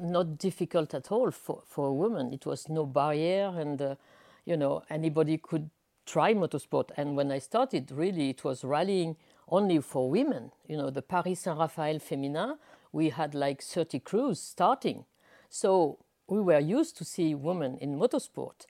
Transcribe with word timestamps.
not 0.00 0.38
difficult 0.38 0.94
at 0.94 1.10
all 1.12 1.30
for, 1.30 1.62
for 1.66 1.88
a 1.88 1.92
woman. 1.92 2.32
It 2.32 2.46
was 2.46 2.68
no 2.68 2.86
barrier, 2.86 3.52
and 3.56 3.80
uh, 3.80 3.94
you 4.44 4.56
know 4.56 4.82
anybody 4.90 5.38
could 5.38 5.70
try 6.06 6.34
motorsport. 6.34 6.90
And 6.96 7.16
when 7.16 7.30
I 7.30 7.38
started, 7.38 7.90
really, 7.90 8.30
it 8.30 8.44
was 8.44 8.64
rallying 8.64 9.16
only 9.48 9.80
for 9.80 10.10
women. 10.10 10.52
You 10.66 10.76
know, 10.76 10.90
the 10.90 11.02
Paris 11.02 11.40
Saint 11.40 11.58
Raphael 11.58 11.98
Femina, 11.98 12.58
we 12.92 13.10
had 13.10 13.34
like 13.34 13.62
30 13.62 14.00
crews 14.00 14.40
starting, 14.40 15.04
so 15.48 15.98
we 16.28 16.40
were 16.40 16.58
used 16.60 16.96
to 16.98 17.04
see 17.04 17.34
women 17.34 17.78
in 17.78 17.98
motorsport, 17.98 18.66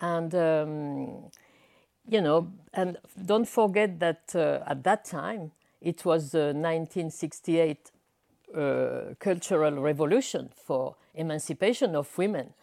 and. 0.00 0.34
Um, 0.34 1.30
you 2.08 2.20
know, 2.20 2.52
and 2.74 2.98
don't 3.24 3.48
forget 3.48 4.00
that 4.00 4.34
uh, 4.34 4.58
at 4.66 4.82
that 4.84 5.04
time 5.04 5.52
it 5.80 6.04
was 6.04 6.34
uh, 6.34 6.52
1968 6.54 7.90
uh, 8.54 9.14
cultural 9.18 9.80
revolution 9.80 10.50
for 10.54 10.96
emancipation 11.14 11.94
of 11.94 12.16
women. 12.18 12.54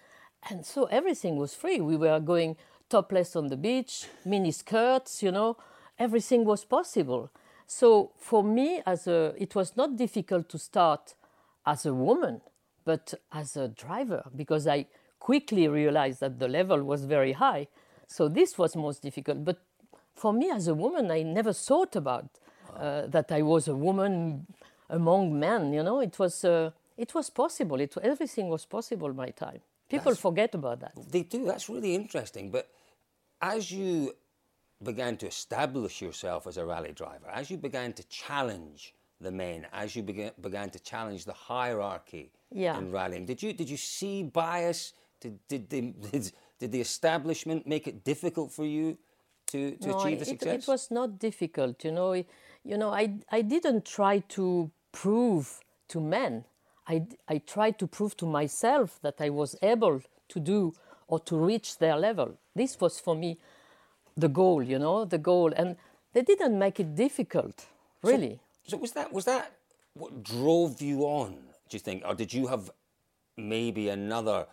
And 0.49 0.65
so 0.65 0.85
everything 0.85 1.35
was 1.37 1.53
free. 1.53 1.81
We 1.81 1.97
were 1.97 2.19
going 2.19 2.55
topless 2.89 3.35
on 3.35 3.47
the 3.47 3.57
beach, 3.57 4.07
mini 4.25 4.51
skirts, 4.51 5.21
you 5.21 5.31
know, 5.31 5.57
everything 5.97 6.45
was 6.45 6.65
possible. 6.65 7.29
So 7.67 8.11
for 8.17 8.43
me, 8.43 8.81
as 8.85 9.07
a, 9.07 9.33
it 9.37 9.53
was 9.53 9.77
not 9.77 9.95
difficult 9.95 10.49
to 10.49 10.57
start 10.57 11.13
as 11.65 11.85
a 11.85 11.93
woman, 11.93 12.41
but 12.83 13.13
as 13.31 13.55
a 13.55 13.67
driver, 13.67 14.23
because 14.35 14.65
I 14.65 14.87
quickly 15.19 15.67
realized 15.67 16.21
that 16.21 16.39
the 16.39 16.47
level 16.47 16.83
was 16.83 17.05
very 17.05 17.33
high. 17.33 17.67
So 18.07 18.27
this 18.27 18.57
was 18.57 18.75
most 18.75 19.03
difficult. 19.03 19.45
But 19.45 19.61
for 20.15 20.33
me, 20.33 20.49
as 20.49 20.67
a 20.67 20.73
woman, 20.73 21.11
I 21.11 21.21
never 21.21 21.53
thought 21.53 21.95
about 21.95 22.25
uh, 22.75 23.05
that 23.07 23.31
I 23.31 23.41
was 23.43 23.67
a 23.67 23.75
woman 23.75 24.47
among 24.89 25.39
men. 25.39 25.73
You 25.73 25.83
know, 25.83 25.99
it 25.99 26.17
was 26.19 26.43
uh, 26.43 26.71
it 26.97 27.13
was 27.13 27.29
possible. 27.29 27.79
It 27.79 27.95
everything 28.01 28.49
was 28.49 28.65
possible. 28.65 29.13
My 29.13 29.29
time. 29.29 29.61
People 29.89 30.11
That's- 30.11 30.21
forget 30.21 30.53
about 30.55 30.79
that. 30.81 30.93
They 31.11 31.23
do. 31.23 31.45
That's 31.45 31.67
really 31.69 31.95
interesting. 31.95 32.51
But 32.51 32.69
as 33.41 33.71
you 33.71 34.13
began 34.83 35.17
to 35.17 35.27
establish 35.27 36.01
yourself 36.01 36.47
as 36.47 36.57
a 36.57 36.65
rally 36.65 36.91
driver, 36.93 37.27
as 37.31 37.49
you 37.51 37.57
began 37.57 37.93
to 37.93 38.03
challenge 38.07 38.93
the 39.19 39.31
men, 39.31 39.67
as 39.73 39.95
you 39.95 40.03
began, 40.03 40.31
began 40.39 40.69
to 40.69 40.79
challenge 40.79 41.25
the 41.25 41.33
hierarchy 41.33 42.31
Yeah. 42.51 42.77
in 42.77 42.91
rallying, 42.91 43.25
did 43.25 43.41
you 43.43 43.51
did 43.53 43.69
you 43.69 43.77
see 43.77 44.23
bias? 44.23 44.93
Did 45.21 45.39
did 45.47 45.69
the, 45.69 45.81
did, 46.11 46.31
did 46.59 46.71
the 46.71 46.81
establishment 46.81 47.67
make 47.67 47.87
it 47.87 48.03
difficult 48.05 48.51
for 48.53 48.65
you 48.65 48.97
to, 49.47 49.71
to 49.77 49.87
No, 49.87 49.99
achieve 49.99 50.19
the 50.19 50.25
it, 50.25 50.27
success? 50.29 50.63
it 50.63 50.67
was 50.71 50.91
not 50.91 51.19
difficult. 51.19 51.83
You 51.83 51.91
know, 51.91 52.13
you 52.13 52.77
know, 52.77 52.91
I 52.93 53.05
I 53.31 53.41
didn't 53.41 53.83
try 53.85 54.19
to 54.35 54.71
prove 54.91 55.59
to 55.89 55.99
men. 55.99 56.45
I 56.87 57.05
I 57.27 57.39
tried 57.39 57.77
to 57.79 57.87
prove 57.87 58.15
to 58.17 58.25
myself 58.25 58.99
that 59.01 59.15
I 59.19 59.29
was 59.29 59.55
able 59.61 60.01
to 60.29 60.39
do 60.39 60.73
or 61.07 61.19
to 61.19 61.37
reach 61.37 61.77
their 61.77 61.97
level. 61.97 62.37
This 62.55 62.79
was 62.79 62.99
for 62.99 63.15
me 63.15 63.37
the 64.15 64.29
goal. 64.29 64.63
You 64.63 64.79
know, 64.79 65.05
the 65.05 65.17
goal, 65.17 65.51
and 65.55 65.75
they 66.13 66.21
didn't 66.21 66.57
make 66.57 66.79
it 66.79 66.95
difficult. 66.95 67.65
Really. 68.03 68.39
So 68.63 68.77
was 68.77 68.91
that 68.93 69.11
was 69.11 69.25
that 69.25 69.51
what 69.93 70.23
drove 70.23 70.81
you 70.81 71.01
on? 71.03 71.31
Do 71.69 71.75
you 71.77 71.79
think, 71.79 72.03
or 72.05 72.15
did 72.15 72.33
you 72.33 72.47
have 72.47 72.71
maybe 73.37 73.89
another? 73.89 74.47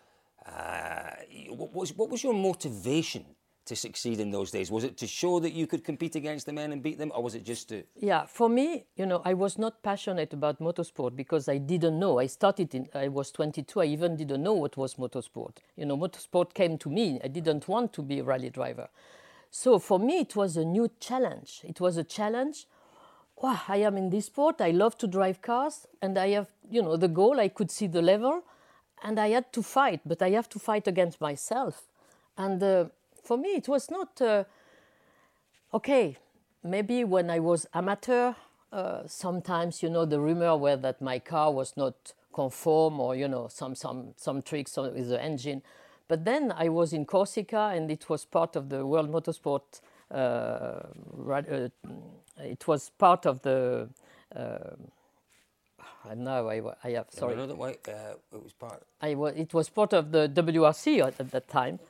Uh, 0.45 1.11
what 1.51 1.75
was 1.75 1.97
what 1.97 2.09
was 2.09 2.23
your 2.23 2.35
motivation 2.35 3.25
to 3.67 3.77
succeed 3.77 4.21
in 4.21 4.31
those 4.31 4.51
days? 4.51 4.71
Was 4.71 4.85
it 4.85 4.97
to 4.99 5.07
show 5.07 5.39
that 5.41 5.53
you 5.53 5.67
could 5.67 5.85
compete 5.85 6.17
against 6.17 6.47
the 6.47 6.53
men 6.53 6.73
and 6.73 6.83
beat 6.83 6.99
them, 6.99 7.13
or 7.15 7.23
was 7.23 7.35
it 7.35 7.45
just 7.45 7.69
to? 7.69 7.83
Yeah, 7.95 8.27
for 8.27 8.49
me, 8.49 8.87
you 8.97 9.07
know, 9.07 9.23
I 9.25 9.35
was 9.35 9.59
not 9.59 9.83
passionate 9.83 10.33
about 10.33 10.61
motorsport 10.61 11.15
because 11.15 11.49
I 11.49 11.59
didn't 11.59 11.99
know. 11.99 12.19
I 12.19 12.27
started 12.27 12.75
in, 12.75 12.89
I 12.95 13.09
was 13.09 13.31
22. 13.31 13.81
I 13.81 13.85
even 13.87 14.17
didn't 14.17 14.43
know 14.43 14.55
what 14.55 14.77
was 14.77 14.95
motorsport. 14.95 15.59
You 15.77 15.87
know, 15.87 15.97
motorsport 15.97 16.55
came 16.55 16.79
to 16.79 16.89
me. 16.89 17.21
I 17.23 17.29
didn't 17.29 17.69
want 17.69 17.93
to 17.95 18.03
be 18.03 18.21
a 18.21 18.25
rally 18.25 18.51
driver. 18.51 18.89
So 19.51 19.79
for 19.79 19.99
me, 19.99 20.19
it 20.19 20.37
was 20.37 20.57
a 20.57 20.65
new 20.65 20.91
challenge. 21.01 21.61
It 21.65 21.81
was 21.81 21.97
a 21.97 22.05
challenge. 22.05 22.67
Wow, 23.41 23.61
I 23.69 23.79
am 23.79 23.97
in 23.97 24.11
this 24.11 24.27
sport. 24.27 24.61
I 24.61 24.71
love 24.71 24.97
to 24.99 25.07
drive 25.07 25.43
cars, 25.43 25.87
and 26.01 26.19
I 26.19 26.29
have, 26.31 26.49
you 26.71 26.83
know, 26.83 26.97
the 26.97 27.09
goal. 27.09 27.39
I 27.39 27.49
could 27.49 27.71
see 27.71 27.87
the 27.87 28.03
level, 28.03 28.43
and 29.03 29.19
I 29.19 29.29
had 29.29 29.53
to 29.53 29.63
fight. 29.63 30.01
But 30.07 30.23
I 30.23 30.31
have 30.31 30.49
to 30.51 30.59
fight 30.59 30.87
against 30.87 31.21
myself. 31.21 31.83
And 32.39 32.63
uh, 32.63 32.87
for 33.27 33.37
me, 33.37 33.51
it 33.51 33.69
was 33.69 33.91
not. 33.91 34.21
Uh, 34.21 34.45
okay, 35.75 36.17
maybe 36.63 37.05
when 37.05 37.31
I 37.31 37.41
was 37.41 37.67
amateur, 37.75 38.35
uh, 38.73 39.03
sometimes 39.07 39.83
you 39.83 39.91
know 39.91 40.05
the 40.05 40.21
rumor 40.21 40.57
were 40.57 40.77
that 40.77 41.03
my 41.03 41.19
car 41.19 41.53
was 41.53 41.77
not 41.77 42.13
conform 42.33 43.01
or 43.01 43.17
you 43.17 43.29
know 43.29 43.49
some 43.49 43.75
some 43.75 44.15
some 44.17 44.43
tricks 44.43 44.77
with 44.77 45.09
the 45.09 45.23
engine. 45.23 45.63
But 46.09 46.25
then 46.25 46.53
I 46.57 46.69
was 46.69 46.93
in 46.93 47.05
Corsica 47.05 47.73
and 47.75 47.91
it 47.91 48.09
was 48.09 48.25
part 48.25 48.55
of 48.55 48.69
the 48.69 48.87
World 48.87 49.11
Motorsport. 49.11 49.81
Uh, 50.09 50.15
uh, 50.15 51.69
it 52.39 52.69
was 52.69 52.91
part 52.91 53.27
of 53.27 53.43
the. 53.43 53.89
Uh, 54.35 54.77
now 56.15 56.49
I, 56.49 56.63
I 56.85 56.91
have 56.91 57.07
sorry. 57.11 57.35
I 57.35 57.37
know 57.37 57.47
that 57.49 57.59
why, 57.59 57.71
uh, 57.89 58.15
it 58.33 58.43
was 58.43 58.53
part. 58.53 58.83
I 59.03 59.15
was, 59.15 59.35
it 59.37 59.53
was 59.53 59.69
part 59.69 59.93
of 59.93 60.13
the 60.13 60.29
WRC 60.29 61.05
at, 61.05 61.19
at 61.19 61.33
that 61.33 61.49
time, 61.49 61.81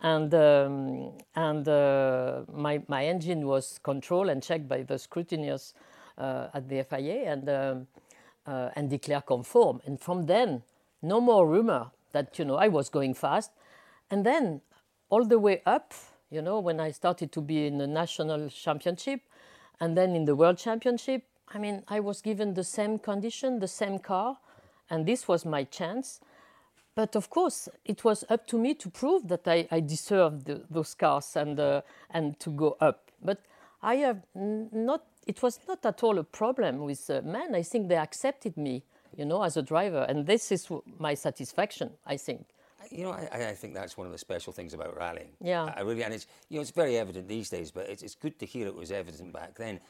and 0.00 0.34
um, 0.34 1.12
and 1.34 1.68
uh, 1.68 2.42
my 2.52 2.82
my 2.88 3.06
engine 3.06 3.46
was 3.46 3.78
controlled 3.82 4.28
and 4.28 4.42
checked 4.42 4.68
by 4.68 4.82
the 4.82 4.94
scrutineers 4.94 5.72
uh, 6.18 6.48
at 6.54 6.68
the 6.68 6.82
FIA 6.82 7.32
and 7.32 7.48
um, 7.48 7.86
uh, 8.46 8.70
and 8.76 8.90
declared 8.90 9.26
conform. 9.26 9.80
And 9.86 10.00
from 10.00 10.26
then, 10.26 10.62
no 11.02 11.20
more 11.20 11.46
rumor 11.46 11.90
that 12.12 12.38
you 12.38 12.44
know 12.44 12.56
I 12.56 12.68
was 12.68 12.88
going 12.88 13.14
fast, 13.14 13.50
and 14.10 14.24
then 14.24 14.60
all 15.08 15.24
the 15.24 15.38
way 15.38 15.62
up, 15.66 15.94
you 16.30 16.42
know, 16.42 16.58
when 16.58 16.80
I 16.80 16.90
started 16.90 17.32
to 17.32 17.40
be 17.40 17.66
in 17.66 17.78
the 17.78 17.86
national 17.86 18.48
championship, 18.48 19.20
and 19.80 19.96
then 19.96 20.16
in 20.16 20.24
the 20.24 20.34
world 20.34 20.58
championship, 20.58 21.24
I 21.48 21.58
mean, 21.58 21.84
I 21.88 22.00
was 22.00 22.20
given 22.22 22.54
the 22.54 22.64
same 22.64 22.98
condition, 22.98 23.60
the 23.60 23.68
same 23.68 23.98
car, 23.98 24.38
and 24.90 25.06
this 25.06 25.28
was 25.28 25.44
my 25.44 25.64
chance. 25.64 26.20
But 26.96 27.14
of 27.14 27.28
course, 27.28 27.68
it 27.84 28.02
was 28.04 28.24
up 28.30 28.46
to 28.46 28.58
me 28.58 28.74
to 28.74 28.88
prove 28.88 29.28
that 29.28 29.46
I, 29.46 29.68
I 29.70 29.80
deserved 29.80 30.46
the, 30.46 30.62
those 30.70 30.94
cars 30.94 31.36
and 31.36 31.60
uh, 31.60 31.82
and 32.10 32.40
to 32.40 32.50
go 32.50 32.76
up. 32.80 33.10
But 33.22 33.42
I 33.82 33.96
have 33.96 34.22
not. 34.34 35.04
It 35.26 35.42
was 35.42 35.60
not 35.68 35.84
at 35.84 36.02
all 36.02 36.18
a 36.18 36.24
problem 36.24 36.78
with 36.78 37.10
uh, 37.10 37.20
men. 37.22 37.54
I 37.54 37.62
think 37.62 37.88
they 37.88 37.96
accepted 37.98 38.56
me, 38.56 38.82
you 39.14 39.26
know, 39.26 39.42
as 39.42 39.58
a 39.58 39.62
driver, 39.62 40.06
and 40.08 40.26
this 40.26 40.50
is 40.50 40.64
w- 40.64 40.82
my 40.98 41.14
satisfaction. 41.14 41.90
I 42.06 42.16
think. 42.16 42.46
You 42.90 43.04
know, 43.04 43.10
I, 43.10 43.48
I 43.50 43.54
think 43.54 43.74
that's 43.74 43.98
one 43.98 44.06
of 44.06 44.12
the 44.12 44.18
special 44.18 44.52
things 44.52 44.72
about 44.72 44.96
rallying. 44.96 45.32
Yeah. 45.40 45.64
I, 45.64 45.80
I 45.80 45.80
really, 45.80 46.02
and 46.02 46.14
it's 46.14 46.26
you 46.48 46.56
know, 46.56 46.62
it's 46.62 46.70
very 46.70 46.96
evident 46.96 47.28
these 47.28 47.50
days, 47.50 47.70
but 47.70 47.90
it's, 47.90 48.02
it's 48.02 48.14
good 48.14 48.38
to 48.38 48.46
hear 48.46 48.66
it 48.66 48.74
was 48.74 48.90
evident 48.90 49.34
back 49.34 49.54
then. 49.56 49.80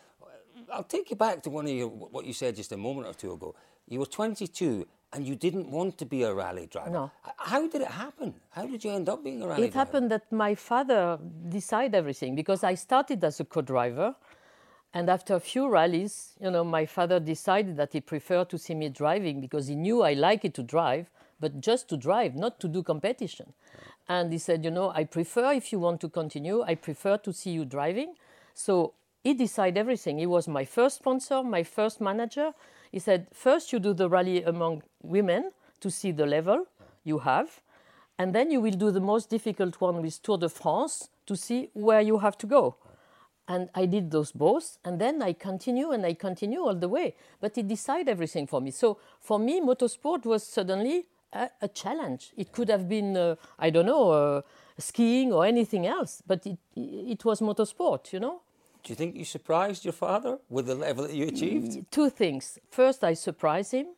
I'll 0.72 0.82
take 0.82 1.10
you 1.10 1.16
back 1.16 1.42
to 1.44 1.50
one 1.50 1.66
of 1.66 1.72
your 1.72 1.88
what 1.88 2.24
you 2.24 2.32
said 2.32 2.56
just 2.56 2.72
a 2.72 2.76
moment 2.76 3.06
or 3.06 3.14
two 3.14 3.32
ago. 3.32 3.54
You 3.86 4.00
were 4.00 4.06
22 4.06 4.86
and 5.12 5.26
you 5.26 5.34
didn't 5.34 5.70
want 5.70 5.98
to 5.98 6.04
be 6.04 6.22
a 6.24 6.34
rally 6.34 6.66
driver. 6.66 6.90
No. 6.90 7.10
How 7.36 7.66
did 7.66 7.80
it 7.82 7.88
happen? 7.88 8.34
How 8.50 8.66
did 8.66 8.84
you 8.84 8.90
end 8.90 9.08
up 9.08 9.22
being 9.22 9.42
a 9.42 9.46
rally 9.46 9.64
It 9.64 9.72
driver? 9.72 9.82
It 9.82 9.86
happened 9.86 10.10
that 10.10 10.30
my 10.32 10.54
father 10.54 11.18
decided 11.48 11.94
everything 11.94 12.34
because 12.34 12.64
I 12.64 12.74
started 12.74 13.22
as 13.24 13.40
a 13.40 13.44
co-driver, 13.44 14.14
and 14.92 15.10
after 15.10 15.34
a 15.34 15.40
few 15.40 15.68
rallies, 15.68 16.34
you 16.40 16.50
know, 16.50 16.64
my 16.64 16.86
father 16.86 17.20
decided 17.20 17.76
that 17.76 17.92
he 17.92 18.00
preferred 18.00 18.48
to 18.50 18.58
see 18.58 18.74
me 18.74 18.88
driving 18.88 19.40
because 19.40 19.66
he 19.66 19.74
knew 19.74 20.02
I 20.02 20.14
liked 20.14 20.54
to 20.54 20.62
drive, 20.62 21.10
but 21.38 21.60
just 21.60 21.88
to 21.90 21.96
drive, 21.96 22.34
not 22.34 22.58
to 22.60 22.68
do 22.68 22.82
competition. 22.82 23.52
And 24.08 24.32
he 24.32 24.38
said, 24.38 24.64
you 24.64 24.70
know, 24.70 24.92
I 24.94 25.04
prefer 25.04 25.52
if 25.52 25.72
you 25.72 25.78
want 25.78 26.00
to 26.00 26.08
continue, 26.08 26.62
I 26.62 26.76
prefer 26.76 27.18
to 27.18 27.32
see 27.32 27.50
you 27.50 27.64
driving. 27.64 28.14
So 28.54 28.94
he 29.26 29.34
decided 29.34 29.76
everything. 29.76 30.18
He 30.18 30.26
was 30.26 30.46
my 30.46 30.64
first 30.64 30.98
sponsor, 30.98 31.42
my 31.42 31.64
first 31.64 32.00
manager. 32.00 32.52
He 32.92 33.00
said, 33.00 33.26
first 33.32 33.72
you 33.72 33.80
do 33.80 33.92
the 33.92 34.08
rally 34.08 34.44
among 34.44 34.84
women 35.02 35.50
to 35.80 35.90
see 35.90 36.12
the 36.12 36.26
level 36.26 36.66
you 37.02 37.18
have, 37.18 37.60
and 38.20 38.32
then 38.32 38.52
you 38.52 38.60
will 38.60 38.78
do 38.84 38.92
the 38.92 39.00
most 39.00 39.28
difficult 39.28 39.80
one 39.80 40.00
with 40.00 40.22
Tour 40.22 40.38
de 40.38 40.48
France 40.48 41.08
to 41.26 41.34
see 41.34 41.70
where 41.72 42.00
you 42.00 42.18
have 42.18 42.38
to 42.38 42.46
go. 42.46 42.76
And 43.48 43.68
I 43.74 43.86
did 43.86 44.12
those 44.12 44.30
both, 44.30 44.78
and 44.84 45.00
then 45.00 45.20
I 45.20 45.32
continue 45.32 45.90
and 45.90 46.06
I 46.06 46.14
continue 46.14 46.60
all 46.60 46.76
the 46.76 46.88
way. 46.88 47.16
But 47.40 47.56
he 47.56 47.64
decided 47.64 48.08
everything 48.08 48.46
for 48.46 48.60
me. 48.60 48.70
So 48.70 48.98
for 49.20 49.40
me, 49.40 49.60
motorsport 49.60 50.24
was 50.24 50.44
suddenly 50.46 51.06
a, 51.32 51.50
a 51.62 51.68
challenge. 51.68 52.30
It 52.36 52.52
could 52.52 52.68
have 52.68 52.88
been, 52.88 53.16
uh, 53.16 53.34
I 53.58 53.70
don't 53.70 53.86
know, 53.86 54.10
uh, 54.10 54.42
skiing 54.78 55.32
or 55.32 55.44
anything 55.44 55.84
else, 55.84 56.22
but 56.24 56.46
it, 56.46 56.58
it 56.76 57.24
was 57.24 57.40
motorsport, 57.40 58.12
you 58.12 58.20
know? 58.20 58.42
Do 58.86 58.92
you 58.92 58.96
think 58.96 59.16
you 59.16 59.24
surprised 59.24 59.84
your 59.84 59.92
father 59.92 60.38
with 60.48 60.66
the 60.66 60.76
level 60.76 61.08
that 61.08 61.12
you 61.12 61.26
achieved? 61.26 61.72
Mm, 61.72 61.90
two 61.90 62.08
things. 62.08 62.60
First, 62.70 63.02
I 63.02 63.14
surprised 63.14 63.72
him. 63.72 63.88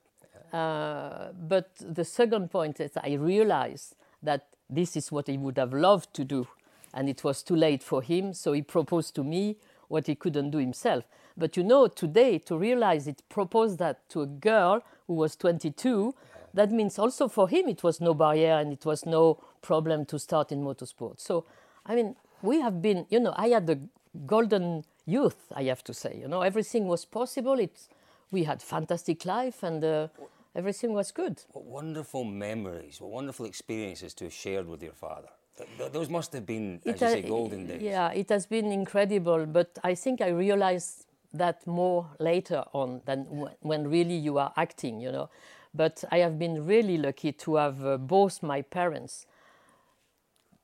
Uh, 0.51 1.29
but 1.47 1.69
the 1.79 2.07
second 2.07 2.51
point 2.51 2.81
is 2.81 2.93
I 2.97 3.13
realized 3.13 3.97
that 4.23 4.47
this 4.71 4.97
is 4.97 5.13
what 5.13 5.27
he 5.27 5.37
would 5.37 5.59
have 5.59 5.75
loved 5.75 6.15
to 6.15 6.25
do. 6.25 6.49
And 6.95 7.07
it 7.07 7.23
was 7.23 7.43
too 7.43 7.55
late 7.55 7.83
for 7.83 8.01
him. 8.01 8.33
So 8.33 8.55
he 8.55 8.63
proposed 8.63 9.15
to 9.17 9.23
me 9.23 9.57
what 9.89 10.07
he 10.07 10.15
couldn't 10.15 10.53
do 10.53 10.59
himself. 10.59 11.05
But 11.37 11.55
you 11.59 11.65
know, 11.65 11.89
today, 11.89 12.39
to 12.39 12.57
realize 12.57 13.07
it 13.07 13.23
proposed 13.29 13.79
that 13.81 14.09
to 14.09 14.23
a 14.23 14.27
girl 14.27 14.83
who 15.07 15.13
was 15.13 15.37
22, 15.37 16.15
that 16.55 16.71
means 16.71 16.99
also 16.99 17.29
for 17.29 17.47
him 17.47 17.69
it 17.69 17.83
was 17.83 18.01
no 18.01 18.15
barrier 18.15 18.55
and 18.55 18.73
it 18.73 18.87
was 18.87 19.05
no 19.05 19.39
problem 19.61 20.07
to 20.07 20.19
start 20.19 20.51
in 20.51 20.63
motorsport. 20.65 21.21
So, 21.21 21.45
I 21.85 21.95
mean, 21.95 22.17
we 22.41 22.61
have 22.63 22.81
been, 22.81 23.05
you 23.11 23.21
know, 23.21 23.35
I 23.37 23.49
had 23.49 23.67
the 23.67 23.81
golden 24.27 24.85
youth, 25.07 25.53
I 25.55 25.65
have 25.65 25.83
to 25.85 25.95
say. 25.95 26.17
You 26.21 26.29
know, 26.29 26.43
everything 26.43 26.87
was 26.87 27.05
possible. 27.05 27.59
It's, 27.59 27.89
we 28.31 28.45
had 28.45 28.63
fantastic 28.63 29.25
life 29.25 29.63
and 29.63 29.83
uh, 29.85 30.09
everything 30.55 30.93
was 30.93 31.13
good. 31.13 31.43
What 31.53 31.65
wonderful 31.65 32.25
memories, 32.25 33.01
what 33.01 33.11
wonderful 33.11 33.47
experiences 33.47 34.15
to 34.15 34.25
have 34.25 34.33
shared 34.33 34.67
with 34.67 34.83
your 34.83 34.93
father. 34.93 35.29
Th- 35.57 35.93
those 35.93 36.09
must 36.09 36.33
have 36.33 36.47
been, 36.47 36.81
as 36.87 36.95
It 36.95 37.01
you 37.01 37.09
say, 37.09 37.23
golden 37.23 37.67
days. 37.67 37.83
Yeah, 37.83 38.11
it 38.13 38.29
has 38.29 38.47
been 38.47 38.71
incredible, 38.71 39.47
but 39.47 39.79
I 39.83 39.95
think 39.95 40.21
I 40.21 40.29
realized 40.29 41.07
that 41.35 41.67
more 41.67 42.07
later 42.19 42.65
on 42.73 43.01
than 43.05 43.25
when, 43.25 43.53
when 43.61 43.91
really 43.91 44.17
you 44.17 44.39
are 44.39 44.53
acting, 44.57 45.01
you 45.01 45.13
know. 45.13 45.29
But 45.75 46.05
I 46.11 46.19
have 46.19 46.39
been 46.39 46.67
really 46.67 46.97
lucky 46.97 47.33
to 47.33 47.57
have 47.57 47.85
uh, 47.85 47.97
both 47.99 48.43
my 48.43 48.63
parents 48.63 49.27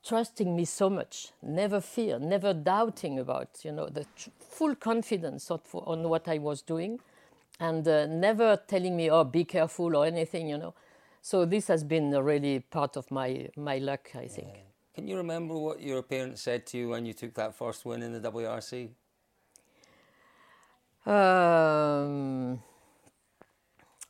trusting 0.05 0.55
me 0.55 0.65
so 0.65 0.89
much, 0.89 1.31
never 1.41 1.81
fear, 1.81 2.19
never 2.19 2.53
doubting 2.53 3.19
about, 3.19 3.49
you 3.63 3.71
know, 3.71 3.87
the 3.87 4.05
tr- 4.15 4.29
full 4.39 4.75
confidence 4.75 5.49
of, 5.49 5.61
on 5.73 6.07
what 6.07 6.27
I 6.27 6.37
was 6.37 6.61
doing, 6.61 6.99
and 7.59 7.87
uh, 7.87 8.05
never 8.05 8.57
telling 8.67 8.95
me, 8.95 9.09
"Oh, 9.09 9.23
be 9.23 9.43
careful" 9.43 9.95
or 9.95 10.05
anything, 10.05 10.49
you 10.49 10.57
know. 10.57 10.73
So 11.21 11.45
this 11.45 11.67
has 11.67 11.83
been 11.83 12.11
really 12.11 12.59
part 12.59 12.97
of 12.97 13.09
my 13.09 13.49
my 13.57 13.79
luck, 13.79 14.11
I 14.15 14.27
think. 14.27 14.49
Can 14.93 15.07
you 15.07 15.17
remember 15.17 15.57
what 15.57 15.81
your 15.81 16.01
parents 16.03 16.41
said 16.41 16.65
to 16.67 16.77
you 16.77 16.89
when 16.89 17.05
you 17.05 17.13
took 17.13 17.33
that 17.33 17.55
first 17.55 17.83
win 17.83 18.01
in 18.01 18.13
the 18.13 18.31
WRC? 18.31 18.89
Um, 21.05 22.63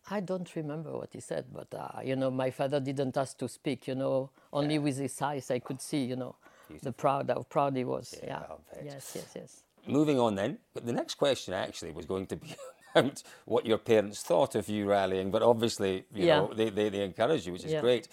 I 0.09 0.19
don't 0.21 0.55
remember 0.55 0.91
what 0.93 1.09
he 1.13 1.19
said, 1.19 1.45
but 1.53 1.73
uh, 1.73 2.01
you 2.03 2.15
know, 2.15 2.31
my 2.31 2.51
father 2.51 2.79
didn't 2.79 3.17
ask 3.17 3.37
to 3.39 3.47
speak. 3.49 3.87
You 3.87 3.95
know, 3.95 4.29
only 4.53 4.79
with 4.79 4.97
his 4.97 5.21
eyes 5.21 5.51
I 5.51 5.59
could 5.59 5.81
see. 5.81 6.03
You 6.05 6.15
know, 6.15 6.35
the 6.81 6.91
proud 6.91 7.29
how 7.29 7.43
proud 7.43 7.75
he 7.75 7.83
was. 7.83 8.15
Yeah, 8.23 8.29
Yeah. 8.29 8.83
Yes. 8.85 9.11
Yes. 9.15 9.31
Yes. 9.35 9.63
Moving 9.87 10.19
on 10.19 10.35
then, 10.35 10.59
the 10.73 10.93
next 10.93 11.15
question 11.15 11.53
actually 11.53 11.91
was 11.91 12.05
going 12.05 12.25
to 12.27 12.35
be 12.37 12.55
about 12.95 13.23
what 13.45 13.65
your 13.65 13.77
parents 13.77 14.21
thought 14.23 14.55
of 14.55 14.67
you 14.69 14.85
rallying, 14.87 15.31
but 15.31 15.41
obviously, 15.43 16.05
you 16.13 16.25
Yeah. 16.25 16.39
know, 16.39 16.53
they, 16.53 16.69
they, 16.69 16.89
they 16.89 17.03
encouraged 17.03 17.45
you, 17.47 17.53
which 17.53 17.65
is 17.65 17.71
Yeah. 17.73 17.81
great. 17.81 18.07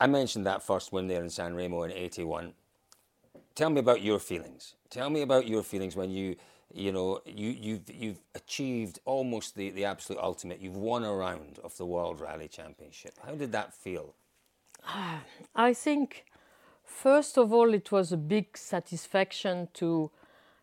I 0.00 0.06
mentioned 0.06 0.46
that 0.46 0.62
first 0.62 0.92
win 0.92 1.08
there 1.08 1.22
in 1.22 1.30
San 1.30 1.54
Remo 1.54 1.82
in 1.82 1.92
81. 1.92 2.54
Tell 3.54 3.70
me 3.70 3.80
about 3.80 4.02
your 4.02 4.18
feelings. 4.20 4.74
Tell 4.90 5.10
me 5.10 5.22
about 5.22 5.46
your 5.48 5.62
feelings 5.62 5.96
when 5.96 6.10
you, 6.10 6.36
you 6.72 6.92
know, 6.92 7.20
you, 7.26 7.50
you've, 7.50 7.90
you've 7.90 8.20
achieved 8.34 9.00
almost 9.04 9.54
the, 9.54 9.70
the 9.70 9.84
absolute 9.84 10.20
ultimate. 10.20 10.60
You've 10.60 10.76
won 10.76 11.04
a 11.04 11.12
round 11.12 11.58
of 11.64 11.76
the 11.76 11.86
World 11.86 12.20
Rally 12.20 12.48
Championship. 12.48 13.14
How 13.24 13.34
did 13.34 13.52
that 13.52 13.74
feel? 13.74 14.14
I 15.56 15.74
think, 15.74 16.24
first 16.84 17.38
of 17.38 17.52
all, 17.52 17.72
it 17.72 17.90
was 17.90 18.12
a 18.12 18.16
big 18.16 18.56
satisfaction 18.56 19.68
to 19.74 20.10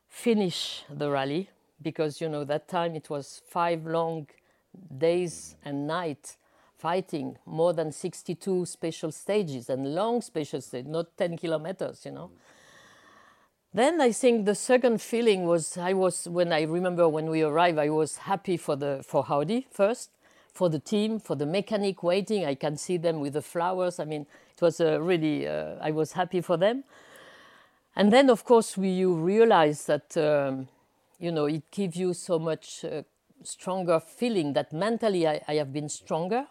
finish 0.08 0.84
the 0.90 1.10
rally 1.10 1.50
because, 1.82 2.22
you 2.22 2.30
know, 2.30 2.44
that 2.44 2.68
time 2.68 2.96
it 2.96 3.10
was 3.10 3.42
five 3.50 3.86
long 3.86 4.28
days 4.98 5.56
and 5.64 5.88
nights 5.88 6.38
fighting 6.78 7.38
more 7.46 7.74
than 7.74 7.92
62 7.92 8.66
special 8.66 9.12
stages 9.12 9.70
and 9.70 9.96
long 9.96 10.22
special 10.22 10.62
stages, 10.62 10.88
not 10.88 11.18
10 11.18 11.38
kilometers, 11.38 12.06
you 12.06 12.12
know. 12.12 12.30
Then 13.76 14.00
I 14.00 14.14
think 14.14 14.46
the 14.46 14.56
second 14.56 15.02
feeling 15.02 15.44
was 15.44 15.78
I 15.78 15.92
was 15.92 16.30
when 16.30 16.54
I 16.54 16.62
remember 16.62 17.10
when 17.10 17.30
we 17.30 17.42
arrived 17.42 17.78
I 17.78 17.90
was 17.90 18.16
happy 18.16 18.56
for 18.56 18.78
the 18.78 19.04
for 19.06 19.26
Audi 19.30 19.68
first 19.70 20.12
for 20.54 20.70
the 20.70 20.80
team 20.80 21.20
for 21.20 21.36
the 21.36 21.46
mechanic 21.46 22.02
waiting. 22.02 22.46
I 22.46 22.56
can 22.56 22.78
see 22.78 22.96
them 22.96 23.20
with 23.20 23.34
the 23.34 23.42
flowers. 23.42 24.00
I 24.00 24.06
mean 24.06 24.28
it 24.56 24.62
was 24.62 24.80
really 24.80 25.46
uh, 25.46 25.76
I 25.82 25.92
was 25.92 26.14
happy 26.14 26.40
for 26.40 26.56
them. 26.56 26.86
And 27.98 28.14
then 28.14 28.30
of 28.30 28.46
course 28.46 28.78
we 28.78 28.88
you 28.88 29.14
realize 29.14 29.88
that 29.88 30.16
um, 30.16 30.70
you 31.20 31.34
know 31.34 31.44
it 31.44 31.70
gives 31.70 31.98
you 31.98 32.14
so 32.14 32.40
much 32.40 32.86
uh, 32.86 33.04
stronger 33.44 34.00
feeling 34.00 34.54
that 34.54 34.72
mentally 34.72 35.28
I, 35.28 35.42
I 35.50 35.56
have 35.56 35.74
been 35.74 35.90
stronger 35.90 36.48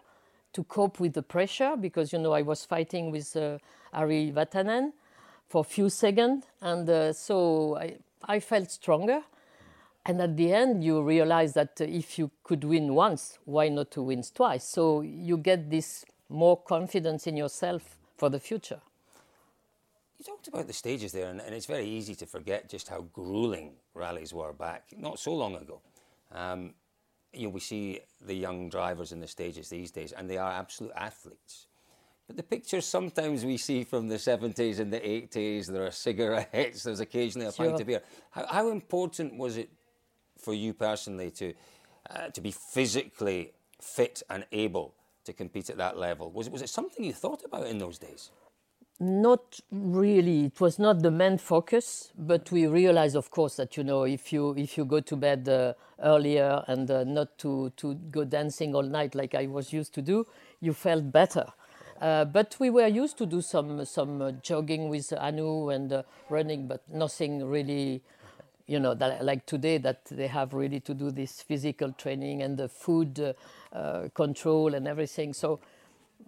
to 0.53 0.63
cope 0.65 0.99
with 0.99 1.13
the 1.13 1.23
pressure 1.23 1.75
because 1.75 2.13
you 2.13 2.19
know 2.19 2.33
I 2.33 2.43
was 2.43 2.65
fighting 2.65 3.09
with 3.09 3.35
uh, 3.35 3.57
Ari 3.93 4.31
Vatanen 4.31 4.91
for 5.47 5.61
a 5.61 5.63
few 5.63 5.89
seconds, 5.89 6.45
and 6.61 6.89
uh, 6.89 7.13
so 7.13 7.77
I, 7.77 7.97
I 8.23 8.39
felt 8.39 8.71
stronger. 8.71 9.21
And 10.07 10.21
at 10.21 10.37
the 10.37 10.53
end, 10.53 10.83
you 10.83 11.01
realize 11.01 11.53
that 11.53 11.81
uh, 11.81 11.85
if 11.85 12.19
you 12.19 12.29
could 12.43 12.63
win 12.63 12.93
once, 12.93 13.39
why 13.45 13.69
not 13.69 13.89
to 13.91 14.03
win 14.03 14.23
twice? 14.33 14.63
So 14.63 15.01
you 15.01 15.37
get 15.37 15.69
this 15.69 16.05
more 16.29 16.61
confidence 16.61 17.27
in 17.27 17.37
yourself 17.37 17.97
for 18.15 18.29
the 18.29 18.39
future. 18.39 18.81
You 20.17 20.25
talked 20.25 20.47
about 20.47 20.67
the 20.67 20.73
stages 20.73 21.11
there, 21.11 21.27
and, 21.27 21.41
and 21.41 21.53
it's 21.53 21.65
very 21.65 21.85
easy 21.87 22.15
to 22.15 22.25
forget 22.25 22.69
just 22.69 22.87
how 22.87 23.01
grueling 23.13 23.73
rallies 23.93 24.33
were 24.33 24.53
back 24.53 24.85
not 24.97 25.19
so 25.19 25.33
long 25.33 25.55
ago. 25.55 25.81
Um, 26.31 26.73
you 27.33 27.43
know, 27.43 27.49
we 27.49 27.59
see 27.59 27.99
the 28.25 28.33
young 28.33 28.69
drivers 28.69 29.11
in 29.11 29.19
the 29.19 29.27
stages 29.27 29.69
these 29.69 29.91
days, 29.91 30.11
and 30.11 30.29
they 30.29 30.37
are 30.37 30.51
absolute 30.51 30.93
athletes. 30.95 31.67
But 32.27 32.37
the 32.37 32.43
pictures 32.43 32.85
sometimes 32.85 33.45
we 33.45 33.57
see 33.57 33.83
from 33.83 34.07
the 34.07 34.15
70s 34.15 34.79
and 34.79 34.91
the 34.91 34.99
80s, 34.99 35.67
there 35.67 35.85
are 35.85 35.91
cigarettes, 35.91 36.83
there's 36.85 36.99
occasionally 36.99 37.47
a 37.47 37.51
pint 37.51 37.79
of 37.79 37.85
beer. 37.85 38.01
How, 38.31 38.45
how 38.47 38.69
important 38.69 39.37
was 39.37 39.57
it 39.57 39.69
for 40.37 40.53
you 40.53 40.73
personally 40.73 41.29
to, 41.31 41.53
uh, 42.09 42.29
to 42.29 42.41
be 42.41 42.51
physically 42.51 43.53
fit 43.79 44.23
and 44.29 44.45
able 44.51 44.95
to 45.25 45.33
compete 45.33 45.69
at 45.69 45.77
that 45.77 45.97
level? 45.97 46.31
Was 46.31 46.47
it, 46.47 46.53
was 46.53 46.61
it 46.63 46.69
something 46.69 47.05
you 47.05 47.13
thought 47.13 47.43
about 47.45 47.67
in 47.67 47.77
those 47.77 47.99
days? 47.99 48.31
Not 48.97 49.59
really. 49.71 50.45
It 50.45 50.61
was 50.61 50.79
not 50.79 51.01
the 51.01 51.11
main 51.11 51.37
focus, 51.37 52.13
but 52.17 52.49
we 52.49 52.65
realized, 52.65 53.17
of 53.17 53.29
course, 53.29 53.57
that 53.57 53.75
you 53.75 53.83
know, 53.83 54.03
if 54.03 54.31
you 54.31 54.55
if 54.55 54.77
you 54.77 54.85
go 54.85 55.01
to 55.01 55.17
bed 55.17 55.49
uh, 55.49 55.73
earlier 56.01 56.63
and 56.67 56.89
uh, 56.89 57.03
not 57.03 57.37
to 57.39 57.71
to 57.71 57.95
go 58.09 58.23
dancing 58.23 58.73
all 58.73 58.83
night 58.83 59.13
like 59.13 59.35
I 59.35 59.47
was 59.47 59.73
used 59.73 59.93
to 59.95 60.01
do, 60.01 60.25
you 60.61 60.71
felt 60.71 61.11
better. 61.11 61.45
Uh, 62.01 62.25
but 62.25 62.55
we 62.59 62.69
were 62.69 62.87
used 62.87 63.17
to 63.17 63.25
do 63.25 63.41
some 63.41 63.85
some 63.85 64.21
uh, 64.21 64.31
jogging 64.41 64.89
with 64.89 65.09
Hannu 65.11 65.73
and 65.73 65.93
uh, 65.93 66.03
running, 66.29 66.67
but 66.67 66.81
nothing 66.91 67.45
really, 67.45 68.01
you 68.67 68.79
know, 68.79 68.93
that, 68.93 69.23
like 69.23 69.45
today 69.45 69.77
that 69.77 70.03
they 70.11 70.27
have 70.27 70.53
really 70.53 70.81
to 70.81 70.93
do 70.93 71.09
this 71.09 71.41
physical 71.41 71.93
training 71.93 72.41
and 72.41 72.57
the 72.57 72.67
food 72.67 73.19
uh, 73.19 73.33
uh, 73.75 74.09
control 74.13 74.73
and 74.73 74.87
everything. 74.87 75.33
So 75.33 75.59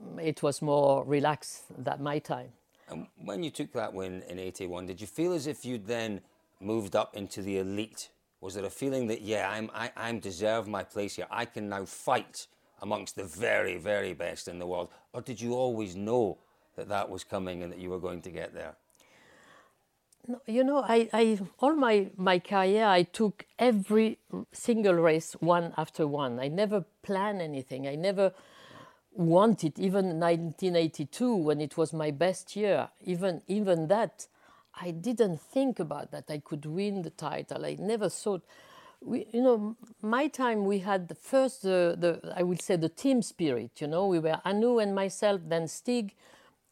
mm, 0.02 0.24
it 0.24 0.42
was 0.42 0.62
more 0.62 1.04
relaxed 1.04 1.66
that 1.84 2.00
my 2.00 2.20
time. 2.20 2.50
And 2.90 3.08
when 3.18 3.44
you 3.44 3.50
took 3.52 3.74
that 3.74 3.94
win 3.94 4.24
in 4.30 4.40
81, 4.40 4.86
did 4.86 5.02
you 5.02 5.08
feel 5.08 5.34
as 5.34 5.48
if 5.48 5.66
you'd 5.66 5.88
then 5.88 6.22
moved 6.62 6.96
up 6.96 7.16
into 7.16 7.42
the 7.42 7.58
elite? 7.58 8.10
Was 8.40 8.54
there 8.54 8.66
a 8.66 8.70
feeling 8.70 9.08
that, 9.08 9.22
yeah, 9.22 9.50
I'm, 9.52 9.70
I, 9.74 9.92
I'm 9.98 10.20
deserve 10.20 10.68
my 10.68 10.84
place 10.84 11.16
here. 11.18 11.28
I 11.30 11.44
can 11.46 11.68
now 11.68 11.84
fight 11.84 12.48
amongst 12.82 13.16
the 13.16 13.24
very, 13.24 13.78
very 13.78 14.14
best 14.14 14.48
in 14.48 14.60
the 14.60 14.68
world? 14.68 14.90
Or 15.14 15.22
did 15.22 15.42
you 15.42 15.54
always 15.54 15.96
know 15.96 16.38
that 16.76 16.90
that 16.90 17.10
was 17.10 17.24
coming 17.24 17.64
and 17.64 17.72
that 17.72 17.80
you 17.80 17.90
were 17.90 18.00
going 18.00 18.22
to 18.22 18.30
get 18.30 18.54
there? 18.54 18.76
No, 20.28 20.42
you 20.46 20.64
know, 20.64 20.84
I, 20.84 21.10
I 21.14 21.40
all 21.60 21.74
my, 21.74 22.10
my 22.18 22.40
career, 22.40 22.86
I 22.86 23.04
took 23.04 23.46
every 23.58 24.20
single 24.52 24.96
race 24.96 25.34
one 25.40 25.74
after 25.78 26.06
one. 26.06 26.40
I 26.40 26.50
never 26.50 26.84
planned 27.02 27.42
anything. 27.42 27.88
I 27.88 27.96
never 27.96 28.34
wanted, 29.14 29.80
even 29.80 30.20
1982, 30.20 31.36
when 31.36 31.62
it 31.62 31.78
was 31.78 31.94
my 31.94 32.12
best 32.12 32.56
year, 32.56 32.90
even, 33.02 33.42
even 33.48 33.88
that, 33.88 34.28
I 34.80 34.92
didn't 34.92 35.42
think 35.42 35.80
about 35.80 36.12
that 36.12 36.26
I 36.30 36.40
could 36.40 36.66
win 36.66 37.02
the 37.02 37.10
title. 37.10 37.66
I 37.66 37.78
never 37.80 38.10
thought, 38.10 38.44
we, 39.02 39.28
you 39.32 39.42
know, 39.42 39.76
my 40.02 40.28
time 40.28 40.66
we 40.66 40.80
had 40.80 41.08
the 41.08 41.16
first, 41.16 41.62
the, 41.64 42.34
I 42.36 42.44
would 42.44 42.62
say, 42.62 42.76
the 42.76 42.90
team 42.90 43.22
spirit. 43.22 43.80
You 43.80 43.88
know, 43.88 44.08
we 44.08 44.20
were 44.20 44.40
Hannu 44.46 44.82
and 44.82 44.94
myself, 44.94 45.42
then 45.48 45.68
Stig, 45.68 46.14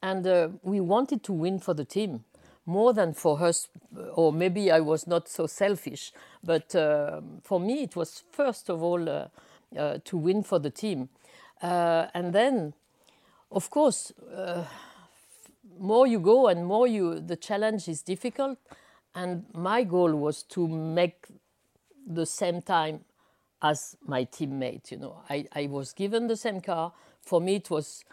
and 0.02 0.26
uh, 0.28 0.50
we 0.62 0.80
wanted 0.80 1.24
to 1.24 1.34
win 1.34 1.60
for 1.60 1.74
the 1.74 1.86
team 1.86 2.24
more 2.66 2.94
than 2.94 3.14
for 3.14 3.42
us, 3.44 3.68
or 4.14 4.34
maybe 4.34 4.72
I 4.72 4.80
was 4.80 5.06
not 5.06 5.30
so 5.30 5.46
selfish, 5.46 6.12
but 6.44 6.76
uh, 6.76 7.22
for 7.44 7.60
me 7.60 7.84
it 7.84 7.96
was 7.96 8.24
first 8.32 8.70
of 8.70 8.82
all 8.82 9.08
uh, 9.08 9.28
uh 9.78 10.00
to 10.04 10.18
win 10.18 10.42
for 10.42 10.60
the 10.60 10.72
team. 10.72 11.10
Uh, 11.62 12.08
and 12.14 12.34
then, 12.34 12.74
of 13.52 13.70
course, 13.70 14.12
more 15.80 16.08
you 16.08 16.20
go 16.20 16.48
and 16.48 16.66
more 16.66 16.88
you, 16.88 17.20
the 17.20 17.36
challenge 17.36 17.88
is 17.88 18.02
difficult. 18.02 18.58
And 19.14 19.46
my 19.54 19.84
goal 19.84 20.14
was 20.16 20.44
to 20.44 20.68
make 20.68 21.28
the 22.06 22.26
same 22.26 22.62
time 22.62 23.02
as 23.62 23.98
my 24.06 24.26
teammate. 24.26 24.92
You 24.92 24.98
know, 24.98 25.22
I, 25.30 25.48
I 25.54 25.68
was 25.68 25.94
given 25.94 26.28
the 26.28 26.38
same 26.38 26.62
car. 26.62 26.94
For 27.22 27.42
me, 27.42 27.56
it 27.56 27.70
was 27.70 28.04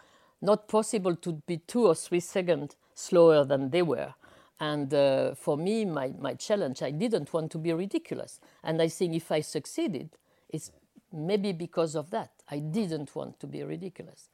not 0.41 0.67
possible 0.67 1.15
to 1.17 1.33
be 1.45 1.57
two 1.57 1.87
or 1.87 1.95
three 1.95 2.19
seconds 2.19 2.75
slower 2.95 3.45
than 3.45 3.69
they 3.69 3.81
were. 3.81 4.13
And 4.59 4.93
uh, 4.93 5.35
for 5.35 5.57
me, 5.57 5.85
my, 5.85 6.13
my 6.19 6.35
challenge, 6.35 6.81
I 6.81 6.91
didn't 6.91 7.33
want 7.33 7.51
to 7.51 7.57
be 7.57 7.73
ridiculous. 7.73 8.39
And 8.63 8.81
I 8.81 8.87
think 8.87 9.15
if 9.15 9.31
I 9.31 9.41
succeeded, 9.41 10.09
it's 10.49 10.71
maybe 11.11 11.51
because 11.51 11.95
of 11.95 12.09
that. 12.11 12.31
I 12.49 12.59
didn't 12.59 13.15
want 13.15 13.39
to 13.39 13.47
be 13.47 13.63
ridiculous. 13.63 14.29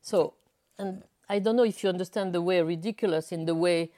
So, 0.00 0.34
and 0.78 1.02
I 1.28 1.38
don't 1.38 1.56
know 1.56 1.64
if 1.64 1.82
you 1.82 1.90
understand 1.90 2.32
the 2.32 2.42
way 2.42 2.62
ridiculous 2.62 3.30
in 3.32 3.44
the 3.44 3.54
way 3.54 3.90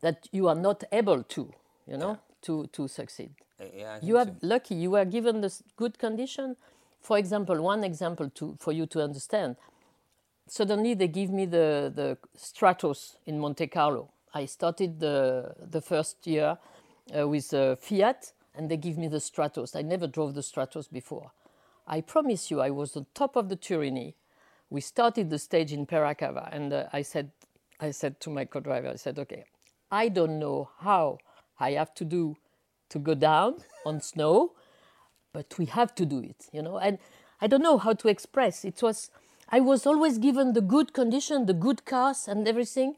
that 0.00 0.28
you 0.32 0.48
are 0.48 0.54
not 0.54 0.84
able 0.92 1.22
to, 1.22 1.52
you 1.86 1.96
know, 1.96 2.10
yeah. 2.10 2.16
to, 2.42 2.66
to 2.72 2.88
succeed. 2.88 3.30
Yeah, 3.74 3.98
you 4.02 4.16
are 4.18 4.26
so. 4.26 4.34
lucky. 4.42 4.74
You 4.74 4.90
were 4.92 5.04
given 5.04 5.40
this 5.40 5.62
good 5.76 5.98
condition. 5.98 6.56
For 7.00 7.18
example, 7.18 7.60
one 7.62 7.84
example 7.84 8.30
to, 8.30 8.56
for 8.58 8.72
you 8.72 8.86
to 8.86 9.02
understand. 9.02 9.56
Suddenly, 10.48 10.94
they 10.94 11.08
give 11.08 11.30
me 11.30 11.46
the, 11.46 11.92
the 11.94 12.18
Stratos 12.36 13.16
in 13.26 13.38
Monte 13.38 13.66
Carlo. 13.68 14.10
I 14.34 14.46
started 14.46 15.00
the, 15.00 15.54
the 15.70 15.80
first 15.80 16.26
year 16.26 16.58
uh, 17.16 17.26
with 17.26 17.52
uh, 17.54 17.76
Fiat, 17.76 18.32
and 18.54 18.70
they 18.70 18.76
give 18.76 18.98
me 18.98 19.08
the 19.08 19.18
Stratos. 19.18 19.74
I 19.74 19.82
never 19.82 20.06
drove 20.06 20.34
the 20.34 20.42
Stratos 20.42 20.90
before. 20.90 21.30
I 21.86 22.00
promise 22.00 22.50
you, 22.50 22.60
I 22.60 22.70
was 22.70 22.96
on 22.96 23.06
top 23.14 23.36
of 23.36 23.48
the 23.48 23.56
Turini. 23.56 24.14
We 24.68 24.80
started 24.80 25.30
the 25.30 25.38
stage 25.38 25.72
in 25.72 25.86
Peïra-Cava, 25.86 26.48
and 26.52 26.72
uh, 26.72 26.84
I 26.92 27.02
said, 27.02 27.30
I 27.80 27.92
said 27.92 28.20
to 28.20 28.30
my 28.30 28.44
co-driver, 28.44 28.88
I 28.88 28.96
said, 28.96 29.18
okay, 29.18 29.44
I 29.90 30.08
don't 30.08 30.38
know 30.38 30.70
how 30.80 31.18
I 31.58 31.72
have 31.72 31.94
to 31.94 32.04
do 32.04 32.36
to 32.90 32.98
go 32.98 33.14
down 33.14 33.56
on 33.84 34.00
snow, 34.00 34.52
but 35.32 35.58
we 35.58 35.66
have 35.66 35.94
to 35.96 36.06
do 36.06 36.20
it, 36.20 36.46
you 36.52 36.62
know. 36.62 36.78
And 36.78 36.98
I 37.40 37.46
don't 37.46 37.62
know 37.62 37.78
how 37.78 37.92
to 37.94 38.08
express. 38.08 38.64
It 38.64 38.82
was, 38.82 39.10
I 39.48 39.60
was 39.60 39.86
always 39.86 40.18
given 40.18 40.52
the 40.52 40.60
good 40.60 40.92
condition, 40.92 41.46
the 41.46 41.54
good 41.54 41.84
cars, 41.84 42.28
and 42.28 42.46
everything, 42.48 42.96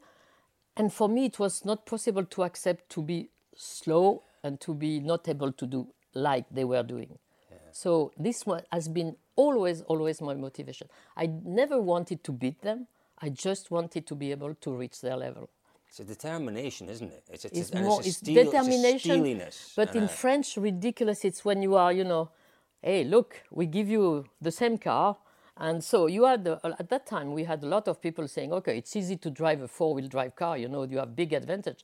and 0.75 0.93
for 0.93 1.09
me, 1.09 1.25
it 1.25 1.39
was 1.39 1.65
not 1.65 1.85
possible 1.85 2.23
to 2.23 2.43
accept 2.43 2.89
to 2.91 3.01
be 3.01 3.29
slow 3.55 4.23
and 4.43 4.61
to 4.61 4.73
be 4.73 5.01
not 5.01 5.27
able 5.27 5.51
to 5.51 5.65
do 5.65 5.87
like 6.13 6.45
they 6.49 6.63
were 6.63 6.83
doing. 6.83 7.19
So 7.71 8.11
this 8.17 8.45
one 8.45 8.63
has 8.71 8.87
been 8.87 9.15
always, 9.35 9.81
always 9.81 10.21
my 10.21 10.33
motivation. 10.33 10.87
I 11.15 11.27
never 11.43 11.81
wanted 11.81 12.23
to 12.23 12.31
beat 12.31 12.61
them. 12.61 12.87
I 13.21 13.29
just 13.29 13.69
wanted 13.71 14.07
to 14.07 14.15
be 14.15 14.31
able 14.31 14.55
to 14.55 14.71
reach 14.71 15.01
their 15.01 15.17
level. 15.17 15.49
It's 15.89 15.99
a 15.99 16.03
determination, 16.03 16.87
isn't 16.87 17.11
it? 17.11 17.23
It's, 17.31 17.45
a, 17.45 17.57
it's, 17.57 17.73
more, 17.73 17.99
it's, 17.99 18.17
steel, 18.17 18.45
determination. 18.45 19.25
It's 19.25 19.73
but 19.75 19.95
in 19.95 20.03
a... 20.03 20.07
French, 20.07 20.55
ridiculous. 20.55 21.25
It's 21.25 21.43
when 21.43 21.63
you 21.63 21.75
are, 21.75 21.91
you 21.91 22.03
know, 22.03 22.29
hey, 22.83 23.03
look, 23.03 23.41
we 23.49 23.65
give 23.65 23.89
you 23.89 24.25
the 24.39 24.51
same 24.51 24.77
car, 24.77 25.17
and 25.57 25.83
so 25.83 26.05
you 26.05 26.25
had 26.25 26.47
uh, 26.47 26.59
at 26.77 26.89
that 26.89 27.07
time 27.07 27.33
we 27.33 27.43
had 27.43 27.63
a 27.63 27.65
lot 27.65 27.87
of 27.87 27.99
people 28.01 28.27
saying, 28.27 28.53
okay, 28.53 28.77
it's 28.77 28.95
easy 28.95 29.17
to 29.17 29.31
drive 29.31 29.61
a 29.63 29.67
four-wheel 29.67 30.07
drive 30.07 30.35
car. 30.35 30.59
You 30.59 30.67
know, 30.67 30.83
you 30.83 30.99
have 30.99 31.15
big 31.15 31.33
advantage. 31.33 31.83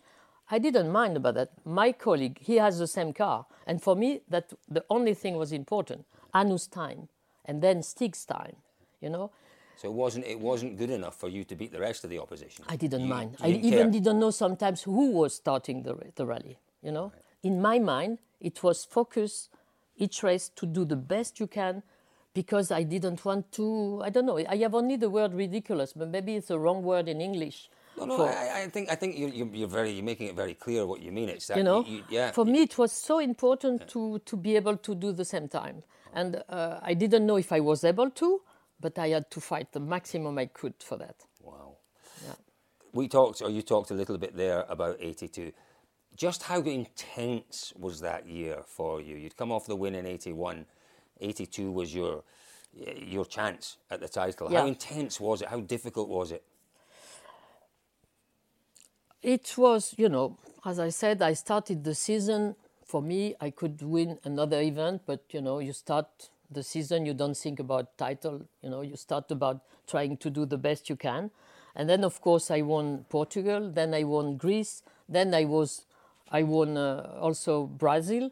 I 0.51 0.59
didn't 0.59 0.91
mind 0.91 1.17
about 1.17 1.33
that. 1.33 1.49
My 1.65 1.91
colleague, 1.91 2.37
he 2.39 2.57
has 2.57 2.77
the 2.77 2.87
same 2.87 3.11
car. 3.11 3.47
And 3.65 3.81
for 3.81 3.95
me, 3.95 4.21
that 4.29 4.53
the 4.69 4.85
only 4.91 5.15
thing 5.15 5.35
was 5.35 5.51
important, 5.51 6.05
Hannu's 6.35 6.67
time, 6.67 7.09
and 7.43 7.63
then 7.63 7.81
Stig's 7.81 8.23
time, 8.23 8.57
you 9.01 9.09
know. 9.09 9.31
So 9.77 9.87
it 9.89 9.93
wasn't, 9.93 10.25
it 10.25 10.39
wasn't 10.39 10.77
good 10.77 10.89
enough 10.89 11.19
for 11.19 11.27
you 11.27 11.43
to 11.45 11.55
beat 11.55 11.71
the 11.71 11.79
rest 11.79 12.03
of 12.03 12.09
the 12.09 12.19
opposition? 12.19 12.65
I 12.67 12.75
didn't 12.75 13.01
you, 13.01 13.07
mind. 13.07 13.35
You 13.43 13.53
didn't 13.53 13.65
I 13.65 13.67
even 13.67 13.91
didn't 13.91 14.19
know 14.19 14.31
sometimes 14.31 14.83
who 14.83 15.11
was 15.11 15.35
starting 15.35 15.83
the, 15.83 15.97
the 16.15 16.25
rally, 16.25 16.57
you 16.81 16.91
know. 16.91 17.11
Right. 17.13 17.23
In 17.43 17.61
my 17.61 17.79
mind, 17.79 18.19
it 18.39 18.63
was 18.63 18.85
focus 18.85 19.49
each 19.97 20.23
race 20.23 20.49
to 20.55 20.65
do 20.65 20.85
the 20.85 20.95
best 20.95 21.39
you 21.39 21.47
can 21.47 21.83
because 22.33 22.71
I 22.71 22.83
didn't 22.83 23.23
want 23.23 23.51
to, 23.53 24.01
I 24.03 24.09
don't 24.09 24.25
know, 24.25 24.37
I 24.37 24.57
have 24.57 24.75
only 24.75 24.97
the 24.97 25.09
word 25.09 25.33
ridiculous, 25.33 25.93
but 25.93 26.09
maybe 26.09 26.35
it's 26.35 26.49
a 26.49 26.59
wrong 26.59 26.83
word 26.83 27.07
in 27.07 27.21
English 27.21 27.69
no, 27.97 28.05
no, 28.05 28.25
I, 28.25 28.63
I, 28.63 28.67
think 28.67 28.91
I 28.91 28.95
think 28.95 29.17
you, 29.17 29.49
you're 29.53 29.67
very 29.67 29.91
you're 29.91 30.03
making 30.03 30.27
it 30.27 30.35
very 30.35 30.53
clear 30.53 30.85
what 30.85 31.01
you 31.01 31.11
mean. 31.11 31.29
It's 31.29 31.47
that 31.47 31.57
you 31.57 31.63
know, 31.63 31.85
you, 31.85 32.03
yeah. 32.09 32.31
For 32.31 32.45
me, 32.45 32.63
it 32.63 32.77
was 32.77 32.91
so 32.91 33.19
important 33.19 33.81
yeah. 33.81 33.87
to 33.93 34.19
to 34.19 34.37
be 34.37 34.55
able 34.55 34.77
to 34.77 34.95
do 34.95 35.11
the 35.11 35.25
same 35.25 35.47
time, 35.47 35.83
and 36.13 36.43
uh, 36.49 36.79
I 36.81 36.93
didn't 36.93 37.25
know 37.25 37.37
if 37.37 37.51
I 37.51 37.59
was 37.59 37.83
able 37.83 38.09
to, 38.09 38.41
but 38.79 38.97
I 38.99 39.09
had 39.09 39.29
to 39.31 39.41
fight 39.41 39.71
the 39.71 39.79
maximum 39.79 40.37
I 40.37 40.47
could 40.47 40.75
for 40.79 40.97
that. 40.97 41.15
Wow. 41.41 41.77
Yeah. 42.25 42.33
We 42.93 43.07
talked, 43.07 43.41
or 43.41 43.49
you 43.49 43.61
talked 43.61 43.91
a 43.91 43.93
little 43.93 44.17
bit 44.17 44.35
there 44.35 44.65
about 44.69 44.97
'82. 44.99 45.51
Just 46.15 46.43
how 46.43 46.61
intense 46.61 47.73
was 47.75 47.99
that 48.01 48.27
year 48.27 48.63
for 48.65 49.01
you? 49.01 49.15
You'd 49.17 49.35
come 49.35 49.51
off 49.51 49.65
the 49.67 49.75
win 49.75 49.95
in 49.95 50.05
'81. 50.05 50.65
'82 51.19 51.71
was 51.71 51.93
your 51.93 52.23
your 52.73 53.25
chance 53.25 53.77
at 53.89 54.01
the 54.01 54.09
title. 54.09 54.51
Yeah. 54.51 54.61
How 54.61 54.67
intense 54.67 55.19
was 55.19 55.41
it? 55.41 55.47
How 55.49 55.61
difficult 55.61 56.09
was 56.09 56.31
it? 56.31 56.43
it 59.25 59.57
was, 59.57 59.95
you 59.97 60.07
know, 60.07 60.37
as 60.63 60.79
I 60.79 60.89
said, 60.89 61.21
I 61.21 61.33
started 61.33 61.83
the 61.83 61.95
season. 61.95 62.55
For 62.85 63.01
me, 63.01 63.33
I 63.41 63.49
could 63.49 63.81
win 63.81 64.19
another 64.23 64.61
event, 64.61 65.01
but 65.07 65.23
you 65.31 65.41
know, 65.41 65.57
you 65.57 65.73
start 65.73 66.29
the 66.51 66.63
season, 66.63 67.05
you 67.05 67.13
don't 67.13 67.37
think 67.37 67.59
about 67.59 67.97
title. 67.97 68.41
You 68.61 68.69
know, 68.69 68.81
you 68.81 68.95
start 68.95 69.31
about 69.31 69.61
trying 69.87 70.17
to 70.17 70.29
do 70.29 70.45
the 70.45 70.57
best 70.57 70.89
you 70.89 70.95
can. 70.95 71.31
And 71.75 71.89
then, 71.89 72.03
of 72.03 72.21
course, 72.21 72.49
I 72.51 72.61
won 72.61 73.05
Portugal. 73.09 73.69
Then 73.69 73.93
I 73.93 74.03
won 74.03 74.37
Greece. 74.37 74.83
Then 75.09 75.33
I 75.33 75.45
was, 75.45 75.85
I 76.31 76.43
won 76.43 76.77
uh, 76.77 77.17
also 77.19 77.65
Brazil. 77.65 78.31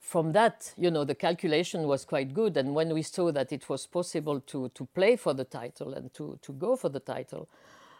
From 0.00 0.32
that, 0.32 0.72
you 0.76 0.90
know, 0.90 1.04
the 1.04 1.14
calculation 1.14 1.86
was 1.88 2.04
quite 2.04 2.32
good. 2.32 2.56
And 2.56 2.74
when 2.74 2.92
we 2.94 3.02
saw 3.02 3.32
that 3.32 3.52
it 3.52 3.68
was 3.68 3.86
possible 3.86 4.40
to 4.40 4.68
to 4.68 4.84
play 4.94 5.16
for 5.16 5.34
the 5.34 5.44
title 5.44 5.94
and 5.94 6.14
to 6.14 6.38
to 6.42 6.52
go 6.52 6.76
for 6.76 6.88
the 6.88 7.00
title, 7.00 7.48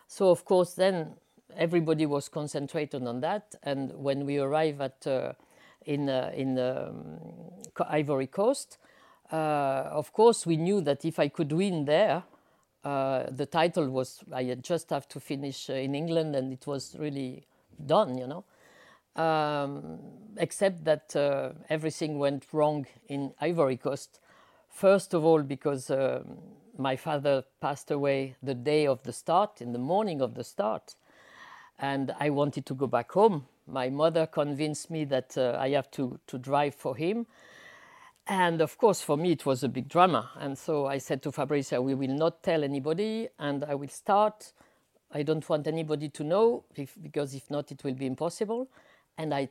so 0.06 0.30
of 0.30 0.44
course 0.44 0.74
then 0.74 1.16
everybody 1.56 2.06
was 2.06 2.28
concentrated 2.28 3.04
on 3.06 3.20
that. 3.22 3.56
And 3.64 3.92
when 3.92 4.24
we 4.24 4.38
arrived 4.38 4.80
at 4.80 5.06
uh, 5.06 5.32
in 5.84 6.08
uh, 6.08 6.30
in 6.32 6.58
um, 6.58 7.18
Ivory 7.88 8.28
Coast, 8.28 8.78
of 9.34 10.12
course 10.12 10.46
we 10.46 10.56
knew 10.56 10.80
that 10.82 11.04
if 11.04 11.18
I 11.18 11.28
could 11.28 11.52
win 11.52 11.84
there, 11.84 12.22
uh, 12.84 13.24
the 13.30 13.46
title 13.46 13.88
was 13.90 14.22
I 14.32 14.54
just 14.54 14.90
have 14.90 15.08
to 15.08 15.20
finish 15.20 15.68
uh, 15.68 15.74
in 15.74 15.94
England, 15.94 16.36
and 16.36 16.52
it 16.52 16.66
was 16.66 16.96
really 16.98 17.46
done, 17.84 18.16
you 18.16 18.26
know. 18.26 18.44
Um, 19.20 19.98
except 20.36 20.84
that 20.84 21.16
uh, 21.16 21.52
everything 21.70 22.18
went 22.18 22.46
wrong 22.52 22.86
in 23.08 23.32
Ivory 23.40 23.78
Coast. 23.78 24.20
First 24.68 25.14
of 25.14 25.24
all, 25.24 25.42
because 25.42 25.90
um, 25.90 26.36
my 26.76 26.96
father 26.96 27.44
passed 27.60 27.90
away 27.90 28.36
the 28.42 28.54
day 28.54 28.86
of 28.86 29.02
the 29.04 29.12
start, 29.12 29.62
in 29.62 29.72
the 29.72 29.78
morning 29.78 30.20
of 30.20 30.34
the 30.34 30.44
start 30.44 30.94
and 31.78 32.14
I 32.18 32.30
wanted 32.30 32.66
to 32.66 32.74
go 32.74 32.86
back 32.86 33.12
home. 33.12 33.46
My 33.66 33.90
mother 33.90 34.26
convinced 34.26 34.90
me 34.90 35.04
that 35.06 35.36
uh, 35.36 35.56
I 35.58 35.70
have 35.70 35.90
to, 35.92 36.18
to 36.26 36.38
drive 36.38 36.74
for 36.74 36.96
him. 36.96 37.26
And 38.28 38.60
of 38.60 38.76
course, 38.78 39.00
for 39.00 39.16
me, 39.16 39.32
it 39.32 39.46
was 39.46 39.62
a 39.62 39.68
big 39.68 39.88
drama. 39.88 40.30
And 40.38 40.58
so 40.58 40.86
I 40.86 40.98
said 40.98 41.22
to 41.22 41.32
Fabrizia, 41.32 41.80
we 41.80 41.94
will 41.94 42.14
not 42.14 42.42
tell 42.42 42.64
anybody, 42.64 43.28
and 43.38 43.64
I 43.64 43.74
will 43.76 43.88
start. 43.88 44.52
I 45.12 45.22
don't 45.22 45.48
want 45.48 45.68
anybody 45.68 46.08
to 46.08 46.24
know, 46.24 46.64
if, 46.74 46.96
because 47.00 47.34
if 47.34 47.48
not, 47.50 47.70
it 47.70 47.84
will 47.84 47.94
be 47.94 48.06
impossible. 48.06 48.68
And 49.16 49.32
I 49.32 49.48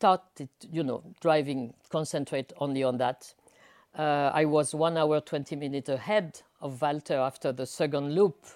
thought, 0.00 0.24
you 0.72 0.82
know, 0.82 1.02
driving, 1.20 1.74
concentrate 1.90 2.52
only 2.58 2.82
on 2.82 2.96
that. 2.98 3.34
Uh, 3.96 4.30
I 4.34 4.46
was 4.46 4.74
one 4.74 4.96
hour, 4.96 5.20
20 5.20 5.54
minutes 5.56 5.88
ahead 5.88 6.40
of 6.60 6.80
Walter 6.80 7.14
after 7.16 7.52
the 7.52 7.66
second 7.66 8.14
loop 8.14 8.46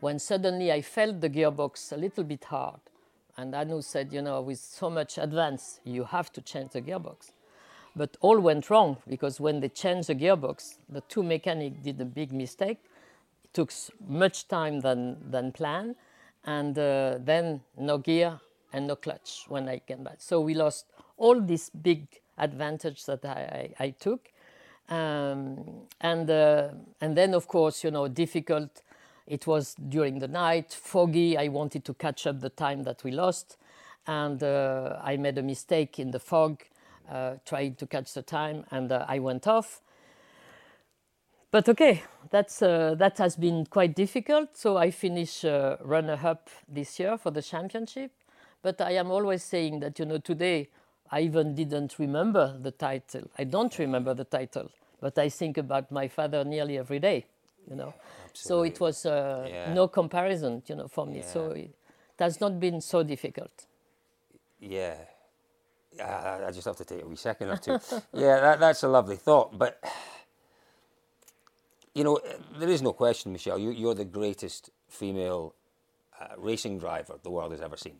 when 0.00 0.18
suddenly 0.18 0.72
I 0.72 0.82
felt 0.82 1.20
the 1.20 1.30
gearbox 1.30 1.92
a 1.92 1.96
little 1.96 2.24
bit 2.24 2.44
hard. 2.44 2.80
And 3.36 3.54
Hannu 3.54 3.82
said, 3.82 4.12
you 4.12 4.22
know, 4.22 4.40
with 4.40 4.58
so 4.58 4.90
much 4.90 5.18
advance, 5.18 5.80
you 5.84 6.04
have 6.04 6.32
to 6.32 6.40
change 6.40 6.70
the 6.72 6.82
gearbox. 6.82 7.32
But 7.98 8.16
all 8.20 8.38
went 8.38 8.70
wrong 8.70 8.98
because 9.08 9.40
when 9.40 9.58
they 9.58 9.68
changed 9.68 10.08
the 10.08 10.14
gearbox, 10.14 10.78
the 10.88 11.00
two 11.00 11.24
mechanics 11.24 11.78
did 11.82 12.00
a 12.00 12.04
big 12.04 12.32
mistake. 12.32 12.78
It 13.42 13.52
took 13.52 13.72
much 14.08 14.46
time 14.46 14.80
than 14.80 15.16
than 15.30 15.50
planned, 15.50 15.96
and 16.44 16.78
uh, 16.78 17.18
then 17.18 17.60
no 17.76 17.98
gear 17.98 18.38
and 18.72 18.86
no 18.86 18.94
clutch 18.94 19.46
when 19.48 19.68
I 19.68 19.80
came 19.80 20.04
back. 20.04 20.18
So 20.18 20.40
we 20.40 20.54
lost 20.54 20.86
all 21.16 21.40
this 21.40 21.70
big 21.70 22.06
advantage 22.36 23.04
that 23.06 23.24
I, 23.24 23.74
I, 23.80 23.84
I 23.86 23.90
took, 23.90 24.30
um, 24.88 25.88
and 26.00 26.30
uh, 26.30 26.68
and 27.00 27.16
then 27.16 27.34
of 27.34 27.48
course 27.48 27.82
you 27.82 27.90
know 27.90 28.06
difficult. 28.06 28.82
It 29.26 29.46
was 29.46 29.74
during 29.74 30.20
the 30.20 30.28
night, 30.28 30.72
foggy. 30.72 31.36
I 31.36 31.48
wanted 31.48 31.84
to 31.84 31.94
catch 31.94 32.26
up 32.28 32.40
the 32.40 32.48
time 32.50 32.84
that 32.84 33.02
we 33.02 33.10
lost, 33.10 33.56
and 34.06 34.40
uh, 34.42 35.00
I 35.02 35.16
made 35.16 35.36
a 35.36 35.42
mistake 35.42 35.98
in 35.98 36.12
the 36.12 36.20
fog, 36.20 36.62
uh, 37.10 37.34
trying 37.44 37.74
to 37.76 37.86
catch 37.86 38.14
the 38.14 38.22
time, 38.22 38.64
and 38.70 38.92
uh, 38.92 39.04
I 39.08 39.18
went 39.18 39.46
off 39.46 39.80
but 41.50 41.68
okay, 41.68 42.02
that's 42.30 42.60
uh, 42.60 42.94
that 42.98 43.16
has 43.18 43.36
been 43.36 43.64
quite 43.66 43.94
difficult. 43.94 44.56
So 44.56 44.76
I 44.76 44.90
finished 44.90 45.44
uh, 45.44 45.76
runner-up 45.80 46.50
this 46.68 47.00
year 47.00 47.16
for 47.16 47.30
the 47.30 47.40
championship. 47.42 48.12
But 48.62 48.80
I 48.80 48.92
am 48.92 49.10
always 49.10 49.42
saying 49.42 49.80
that 49.80 49.98
you 49.98 50.04
know 50.04 50.18
today 50.18 50.68
I 51.10 51.20
even 51.20 51.54
didn't 51.54 51.98
remember 51.98 52.58
the 52.60 52.70
title. 52.72 53.30
I 53.38 53.44
don't 53.44 53.78
remember 53.78 54.12
the 54.12 54.24
title, 54.24 54.70
but 55.00 55.18
I 55.18 55.30
think 55.30 55.56
about 55.56 55.90
my 55.90 56.08
father 56.08 56.44
nearly 56.44 56.76
every 56.76 56.98
day. 56.98 57.24
You 57.68 57.76
know, 57.76 57.94
so 58.34 58.62
it 58.62 58.78
was 58.80 59.06
uh, 59.06 59.48
Yeah. 59.48 59.72
no 59.72 59.88
comparison. 59.88 60.62
You 60.66 60.76
know, 60.76 60.88
for 60.88 61.06
me. 61.06 61.22
So 61.22 61.52
it 61.52 61.74
has 62.18 62.40
not 62.40 62.60
been 62.60 62.82
so 62.82 63.02
difficult. 63.02 63.66
Yeah. 64.60 64.96
Yeah, 65.96 66.40
I- 66.46 66.50
just 66.52 66.66
have 66.66 66.76
to 66.76 66.84
take 66.84 67.02
a 67.02 67.06
wee 67.08 67.16
second 67.16 67.48
or 67.50 67.56
two. 67.56 67.72
yeah, 68.12 68.40
that, 68.40 68.60
that's 68.60 68.82
a 68.82 68.88
lovely 68.88 69.16
thought. 69.16 69.58
But, 69.58 69.82
you 71.94 72.04
know, 72.04 72.20
there 72.58 72.68
is 72.68 72.82
no 72.82 72.92
question, 72.92 73.32
Michelle, 73.32 73.58
you, 73.58 73.70
you're 73.70 73.94
the 73.94 74.04
greatest 74.04 74.70
female 74.88 75.54
uh, 76.20 76.28
racing 76.36 76.78
driver 76.78 77.18
the 77.22 77.30
world 77.30 77.52
has 77.52 77.60
ever 77.60 77.76
seen. 77.76 77.98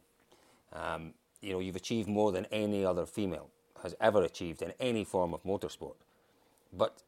Um, 0.72 1.14
you 1.40 1.52
know, 1.52 1.60
you've 1.60 1.76
achieved 1.76 2.08
more 2.08 2.32
than 2.32 2.46
any 2.46 2.84
other 2.84 3.06
female 3.06 3.50
has 3.82 3.94
ever 4.00 4.22
achieved 4.22 4.62
in 4.62 4.72
any 4.80 5.04
form 5.04 5.34
of 5.34 5.42
motorsport. 5.44 5.94
But 6.72 7.02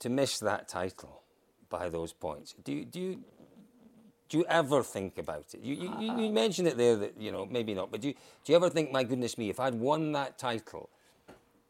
to 0.00 0.08
miss 0.08 0.38
that 0.40 0.68
title 0.68 1.22
by 1.68 1.88
those 1.88 2.12
points, 2.12 2.54
do 2.64 2.72
you, 2.72 2.84
do 2.84 3.00
you, 3.00 3.24
do 4.28 4.38
you 4.38 4.44
ever 4.48 4.82
think 4.82 5.18
about 5.18 5.54
it? 5.54 5.60
You, 5.62 5.74
you, 5.74 5.90
you- 6.00 6.18
you 6.24 6.32
mentioned 6.32 6.68
it 6.68 6.76
there 6.76 6.96
that, 6.96 7.20
you 7.20 7.30
know, 7.32 7.46
maybe 7.46 7.74
not, 7.74 7.90
but 7.90 8.00
do 8.00 8.08
you, 8.08 8.14
do 8.44 8.52
you 8.52 8.56
ever 8.56 8.68
think, 8.70 8.90
my 8.92 9.04
goodness 9.04 9.38
me, 9.38 9.48
if 9.50 9.60
I'd 9.60 9.74
won 9.74 10.12
that 10.12 10.38
title, 10.38 10.88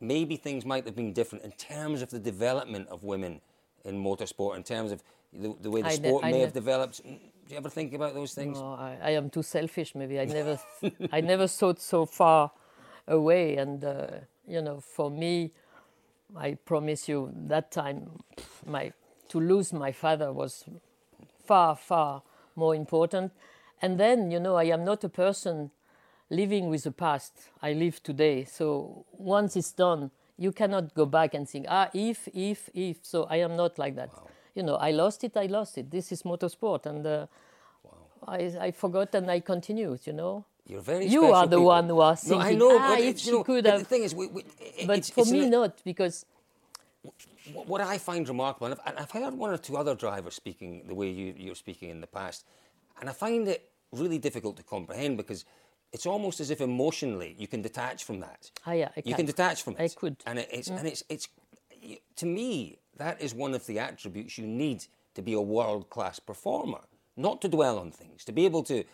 maybe 0.00 0.36
things 0.36 0.64
might 0.64 0.84
have 0.86 0.96
been 0.96 1.12
different 1.12 1.44
in 1.44 1.52
terms 1.52 2.02
of 2.02 2.10
the 2.10 2.18
development 2.18 2.88
of 2.88 3.02
women 3.04 3.40
in 3.84 4.02
motorsport, 4.02 4.56
in 4.56 4.62
terms 4.62 4.92
of 4.92 5.02
the, 5.32 5.54
the 5.60 5.70
way 5.70 5.82
the 5.82 5.88
I 5.88 5.94
sport 5.96 6.24
I 6.24 6.30
may 6.30 6.38
ne- 6.38 6.40
have 6.44 6.52
developed? 6.52 7.02
Do 7.04 7.10
you 7.50 7.56
ever 7.56 7.68
think 7.68 7.92
about 7.94 8.14
those 8.14 8.32
things? 8.34 8.58
No, 8.58 8.72
I, 8.72 8.98
I 9.02 9.10
am 9.10 9.30
too 9.30 9.42
selfish. 9.42 9.94
Maybe 9.94 10.18
I 10.18 10.24
never, 10.38 10.58
I 11.12 11.20
never 11.20 11.46
thought 11.46 11.80
so 11.80 12.06
far 12.06 12.50
away. 13.06 13.56
And 13.56 13.84
uh, 13.84 14.06
you 14.48 14.62
know, 14.62 14.80
for 14.80 15.10
me, 15.10 15.52
I 16.36 16.54
promise 16.54 17.08
you, 17.08 17.30
that 17.46 17.70
time, 17.70 18.10
my 18.66 18.92
to 19.28 19.40
lose 19.40 19.72
my 19.72 19.92
father 19.92 20.32
was 20.32 20.64
far, 21.44 21.76
far 21.76 22.22
more 22.56 22.74
important. 22.74 23.32
And 23.82 23.98
then, 24.00 24.30
you 24.30 24.40
know, 24.40 24.56
I 24.56 24.64
am 24.64 24.84
not 24.84 25.04
a 25.04 25.08
person 25.08 25.70
living 26.30 26.68
with 26.70 26.84
the 26.84 26.90
past. 26.92 27.32
I 27.62 27.72
live 27.72 28.02
today. 28.02 28.44
So 28.44 29.04
once 29.12 29.56
it's 29.56 29.72
done, 29.72 30.10
you 30.38 30.52
cannot 30.52 30.94
go 30.94 31.06
back 31.06 31.34
and 31.34 31.48
think, 31.48 31.66
ah, 31.68 31.88
if, 31.94 32.28
if, 32.34 32.68
if. 32.74 32.98
So 33.02 33.24
I 33.24 33.36
am 33.36 33.56
not 33.56 33.78
like 33.78 33.96
that. 33.96 34.10
You 34.54 34.62
know, 34.62 34.76
I 34.76 34.90
lost 34.90 35.24
it, 35.24 35.36
I 35.36 35.46
lost 35.46 35.76
it. 35.78 35.90
This 35.90 36.10
is 36.12 36.22
motorsport. 36.22 36.86
And 36.86 37.06
uh, 37.06 37.26
I, 38.26 38.52
I 38.60 38.70
forgot 38.70 39.14
and 39.14 39.30
I 39.30 39.40
continued, 39.40 40.00
you 40.06 40.12
know. 40.12 40.44
You're 40.66 40.80
very 40.80 41.06
You 41.06 41.26
are 41.26 41.46
the 41.46 41.56
people. 41.56 41.66
one 41.66 41.88
who 41.88 42.00
are 42.00 42.12
No, 42.12 42.16
thinking, 42.16 42.40
I 42.42 42.54
know, 42.54 42.78
ah, 42.78 42.88
but 42.88 43.00
if 43.00 43.26
you 43.26 43.32
know, 43.32 43.44
could 43.44 43.64
but 43.64 43.70
have. 43.72 43.80
The 43.80 43.86
thing 43.86 44.02
is, 44.02 44.14
we, 44.14 44.26
we, 44.26 44.44
But 44.86 44.98
it's, 44.98 45.10
for 45.10 45.24
me, 45.26 45.48
not, 45.48 45.80
because 45.84 46.26
what 47.52 47.80
I 47.80 47.98
find 47.98 48.28
remarkable, 48.28 48.66
and 48.68 48.74
I've, 48.74 48.86
and 48.88 48.98
I've 48.98 49.10
heard 49.10 49.34
one 49.34 49.50
or 49.50 49.58
two 49.58 49.76
other 49.76 49.94
drivers 49.94 50.34
speaking 50.34 50.84
the 50.86 50.94
way 50.94 51.10
you, 51.10 51.34
you're 51.36 51.54
speaking 51.54 51.90
in 51.90 52.00
the 52.00 52.06
past, 52.06 52.44
and 53.00 53.08
I 53.08 53.12
find 53.12 53.48
it 53.48 53.70
really 53.92 54.18
difficult 54.18 54.56
to 54.56 54.62
comprehend 54.62 55.16
because 55.16 55.44
it's 55.92 56.06
almost 56.06 56.40
as 56.40 56.50
if 56.50 56.60
emotionally 56.60 57.34
you 57.38 57.46
can 57.46 57.62
detach 57.62 58.04
from 58.04 58.20
that. 58.20 58.50
Ah, 58.66 58.72
yeah, 58.72 58.88
I 58.96 59.00
can. 59.00 59.08
you 59.10 59.14
can 59.14 59.26
detach 59.26 59.62
from 59.62 59.74
it. 59.74 59.80
I 59.80 59.88
could. 59.88 60.16
and 60.26 60.38
it, 60.38 60.48
it's 60.52 60.68
and 60.68 60.86
it's 60.86 61.04
it's 61.08 61.28
to 62.16 62.26
me 62.26 62.78
that 62.96 63.20
is 63.20 63.34
one 63.34 63.54
of 63.54 63.66
the 63.66 63.78
attributes 63.78 64.38
you 64.38 64.46
need 64.46 64.84
to 65.14 65.22
be 65.22 65.32
a 65.32 65.40
world 65.40 65.90
class 65.90 66.18
performer. 66.18 66.80
Not 67.16 67.40
to 67.42 67.48
dwell 67.48 67.78
on 67.78 67.90
things, 67.92 68.24
to 68.24 68.32
be 68.32 68.44
able 68.44 68.62
to, 68.64 68.84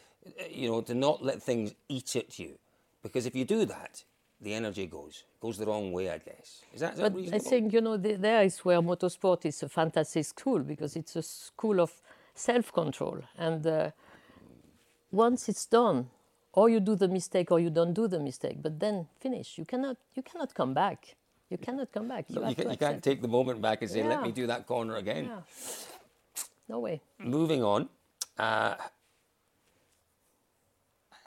you 0.48 0.68
know, 0.68 0.80
to 0.82 0.94
not 0.94 1.24
let 1.24 1.42
things 1.42 1.74
eat 1.88 2.14
at 2.14 2.38
you, 2.38 2.58
because 3.02 3.26
if 3.26 3.34
you 3.34 3.44
do 3.44 3.64
that, 3.64 4.04
the 4.42 4.52
energy 4.54 4.86
goes 4.86 5.24
goes 5.40 5.56
the 5.58 5.66
wrong 5.66 5.92
way. 5.92 6.10
I 6.10 6.18
guess 6.18 6.62
is 6.74 6.80
that, 6.80 6.92
is 6.94 6.98
that 6.98 7.14
But 7.14 7.34
I 7.34 7.38
think 7.38 7.72
you 7.72 7.80
know 7.80 7.96
the, 7.96 8.14
there 8.14 8.42
is 8.42 8.58
where 8.64 8.80
motorsport 8.80 9.46
is 9.46 9.62
a 9.62 9.68
fantastic 9.68 10.24
school 10.24 10.60
because 10.60 10.96
it's 10.96 11.16
a 11.16 11.22
school 11.22 11.80
of 11.80 11.92
self-control, 12.34 13.18
and 13.38 13.66
uh, 13.66 13.90
once 15.10 15.48
it's 15.48 15.66
done, 15.66 16.08
or 16.52 16.68
you 16.68 16.80
do 16.80 16.94
the 16.96 17.08
mistake 17.08 17.50
or 17.50 17.60
you 17.60 17.70
don't 17.70 17.94
do 17.94 18.08
the 18.08 18.18
mistake, 18.18 18.58
but 18.62 18.78
then 18.78 19.06
finish. 19.20 19.58
You 19.58 19.64
cannot 19.64 19.96
you 20.14 20.22
cannot 20.22 20.54
come 20.54 20.74
back. 20.74 21.16
You 21.50 21.58
cannot 21.58 21.92
come 21.92 22.08
back. 22.08 22.24
You, 22.30 22.40
have 22.40 22.48
you, 22.48 22.56
can, 22.56 22.70
you 22.70 22.76
can't 22.78 23.02
take 23.02 23.20
the 23.20 23.28
moment 23.28 23.60
back 23.60 23.82
and 23.82 23.90
say, 23.90 24.02
let 24.02 24.22
me 24.22 24.32
do 24.32 24.46
that 24.46 24.66
corner 24.66 24.96
again. 24.96 25.24
Yeah. 25.26 25.40
No 26.66 26.78
way. 26.80 27.02
Moving 27.18 27.62
on, 27.62 27.90
uh, 28.38 28.76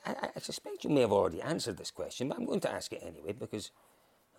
I, 0.06 0.30
I 0.36 0.40
suspect 0.40 0.84
you 0.84 0.90
may 0.90 1.02
have 1.02 1.12
already 1.12 1.42
answered 1.42 1.78
this 1.78 1.92
question, 1.92 2.30
but 2.30 2.38
I'm 2.38 2.46
going 2.46 2.60
to 2.62 2.72
ask 2.72 2.92
it 2.94 3.02
anyway 3.06 3.34
because 3.34 3.72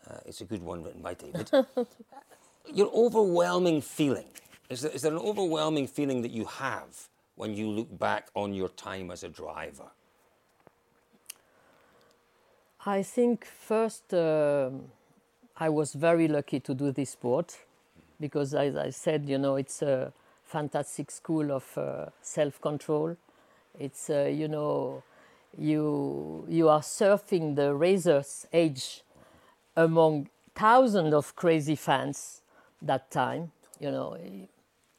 uh, 0.09 0.19
it's 0.25 0.41
a 0.41 0.45
good 0.45 0.63
one 0.63 0.83
written 0.83 1.03
by 1.03 1.15
David. 1.15 1.51
Your 2.75 2.91
overwhelming 2.93 3.81
feeling 3.81 4.27
is 4.69 4.81
there, 4.83 4.91
is 4.91 5.03
there 5.03 5.13
an 5.13 5.19
overwhelming 5.19 5.87
feeling 5.87 6.23
that 6.23 6.33
you 6.33 6.45
have 6.47 7.09
when 7.37 7.55
you 7.55 7.69
look 7.69 7.99
back 7.99 8.29
on 8.35 8.53
your 8.53 8.69
time 8.71 9.11
as 9.11 9.23
a 9.23 9.29
driver? 9.29 9.91
I 12.85 13.03
think 13.03 13.45
first 13.45 14.15
um 14.15 14.91
I 15.59 15.71
was 15.71 15.95
very 15.95 16.29
lucky 16.29 16.61
to 16.61 16.75
do 16.75 16.93
this 16.93 17.11
sport 17.11 17.57
because, 18.21 18.53
as 18.55 18.77
I 18.77 18.91
said, 18.91 19.27
you 19.27 19.39
know, 19.39 19.57
it's 19.57 19.81
a 19.81 20.13
fantastic 20.45 21.11
school 21.11 21.51
of 21.51 21.79
uh, 21.79 22.07
self-control. 22.21 23.17
It's 23.81 24.11
uh, 24.11 24.25
you 24.25 24.49
know, 24.49 25.03
you 25.59 26.45
you 26.49 26.69
are 26.69 26.81
surfing 26.81 27.57
the 27.57 27.75
razor's 27.75 28.47
edge 28.53 29.03
among 29.77 30.29
thousands 30.55 31.15
of 31.15 31.35
crazy 31.37 31.77
fans 31.77 32.43
that 32.83 33.11
time. 33.11 33.53
You 33.81 33.91
know, 33.91 34.17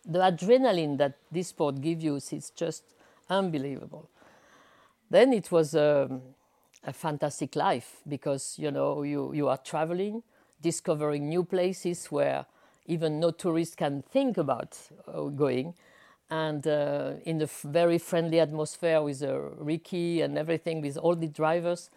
the 0.06 0.20
adrenaline 0.20 0.98
that 0.98 1.18
this 1.32 1.50
sport 1.50 1.82
gives 1.82 2.04
you 2.04 2.16
is 2.16 2.52
just 2.56 2.84
unbelievable. 3.30 4.10
Then 5.10 5.34
it 5.34 5.52
was 5.52 5.76
um, 5.76 6.22
a 6.84 6.94
fantastic 6.94 7.56
life 7.56 8.02
because 8.08 8.56
you 8.60 8.72
know 8.72 9.04
you, 9.04 9.34
you 9.34 9.48
are 9.48 9.58
traveling, 9.58 10.24
discovering 10.62 11.30
new 11.30 11.44
places 11.44 12.08
where 12.08 12.46
even 12.86 13.20
no 13.20 13.32
tourist 13.32 13.78
can 13.78 14.02
think 14.02 14.38
about 14.38 14.78
uh, 15.08 15.24
going, 15.24 15.74
and 16.30 16.66
uh, 16.68 17.14
in 17.26 17.40
a 17.42 17.46
f- 17.46 17.62
very 17.66 17.98
friendly 17.98 18.40
atmosphere 18.40 19.02
with 19.02 19.24
uh, 19.24 19.40
Ricky 19.58 20.22
and 20.22 20.38
everything 20.38 20.82
with 20.82 20.98
all 20.98 21.16
the 21.16 21.28
drivers. 21.28 21.90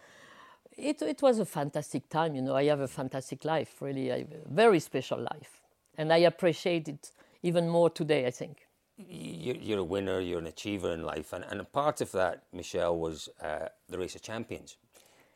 It, 0.76 1.02
it 1.02 1.20
was 1.20 1.38
a 1.38 1.44
fantastic 1.44 2.08
time, 2.08 2.34
you 2.36 2.42
know. 2.42 2.54
I 2.56 2.64
have 2.64 2.80
a 2.80 2.88
fantastic 2.88 3.44
life, 3.44 3.82
really, 3.82 4.08
a 4.10 4.26
very 4.48 4.80
special 4.80 5.18
life, 5.18 5.60
and 5.98 6.12
I 6.12 6.18
appreciate 6.18 6.88
it 6.88 7.10
even 7.42 7.68
more 7.68 7.90
today. 7.90 8.26
I 8.26 8.30
think. 8.30 8.66
you're, 8.96 9.56
you're 9.56 9.78
a 9.80 9.84
winner, 9.84 10.20
you're 10.20 10.38
an 10.38 10.46
achiever 10.46 10.92
in 10.92 11.02
life, 11.02 11.32
and, 11.32 11.44
and 11.50 11.60
a 11.60 11.64
part 11.64 12.00
of 12.00 12.12
that, 12.12 12.44
Michelle, 12.52 12.96
was 12.98 13.28
uh, 13.42 13.66
the 13.88 13.98
Race 13.98 14.14
of 14.14 14.22
Champions. 14.22 14.76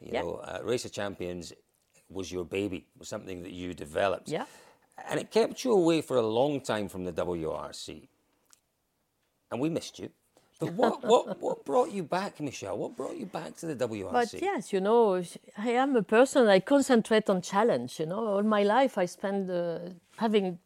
You 0.01 0.11
Yeah. 0.13 0.23
know, 0.23 0.35
uh, 0.37 0.61
Race 0.63 0.85
of 0.85 0.93
Champions 0.93 1.53
was 2.09 2.31
your 2.31 2.45
baby, 2.45 2.87
was 2.99 3.09
something 3.09 3.43
that 3.43 3.53
you 3.53 3.75
developed. 3.75 4.29
Yeah. 4.29 4.45
And 5.09 5.19
it 5.19 5.31
kept 5.31 5.65
you 5.65 5.73
away 5.73 6.03
for 6.03 6.17
a 6.17 6.23
long 6.27 6.61
time 6.61 6.89
from 6.89 7.05
the 7.05 7.13
WRC. 7.13 8.09
And 9.55 9.61
we 9.63 9.71
missed 9.71 10.01
you. 10.01 10.11
But 10.59 10.73
what, 10.81 11.05
what, 11.05 11.41
what 11.41 11.65
brought 11.65 11.93
you 11.93 12.03
back, 12.03 12.41
Michelle? 12.41 12.77
What 12.77 12.97
brought 12.97 13.17
you 13.17 13.27
back 13.27 13.57
to 13.59 13.67
the 13.67 13.77
WRC? 13.89 14.13
But 14.13 14.35
yes, 14.43 14.73
you 14.73 14.81
know, 14.81 15.23
I 15.57 15.71
am 15.71 15.95
a 15.95 16.03
person. 16.03 16.49
I 16.49 16.59
concentrate 16.59 17.31
on 17.31 17.41
challenge. 17.41 18.01
You 18.01 18.07
know, 18.07 18.27
all 18.27 18.43
my 18.43 18.65
life 18.65 18.99
I 18.99 19.07
spend 19.07 19.49
uh, 19.49 19.79
having 20.17 20.59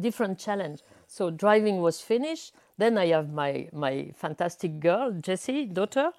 different 0.00 0.38
challenge. 0.38 0.80
So 1.06 1.30
driving 1.30 1.82
was 1.82 2.00
finished. 2.00 2.54
Then 2.78 2.96
I 2.96 3.08
have 3.08 3.30
my 3.30 3.68
my 3.72 4.10
fantastic 4.16 4.80
girl, 4.80 5.12
Jessie, 5.20 5.66
daughter, 5.66 6.10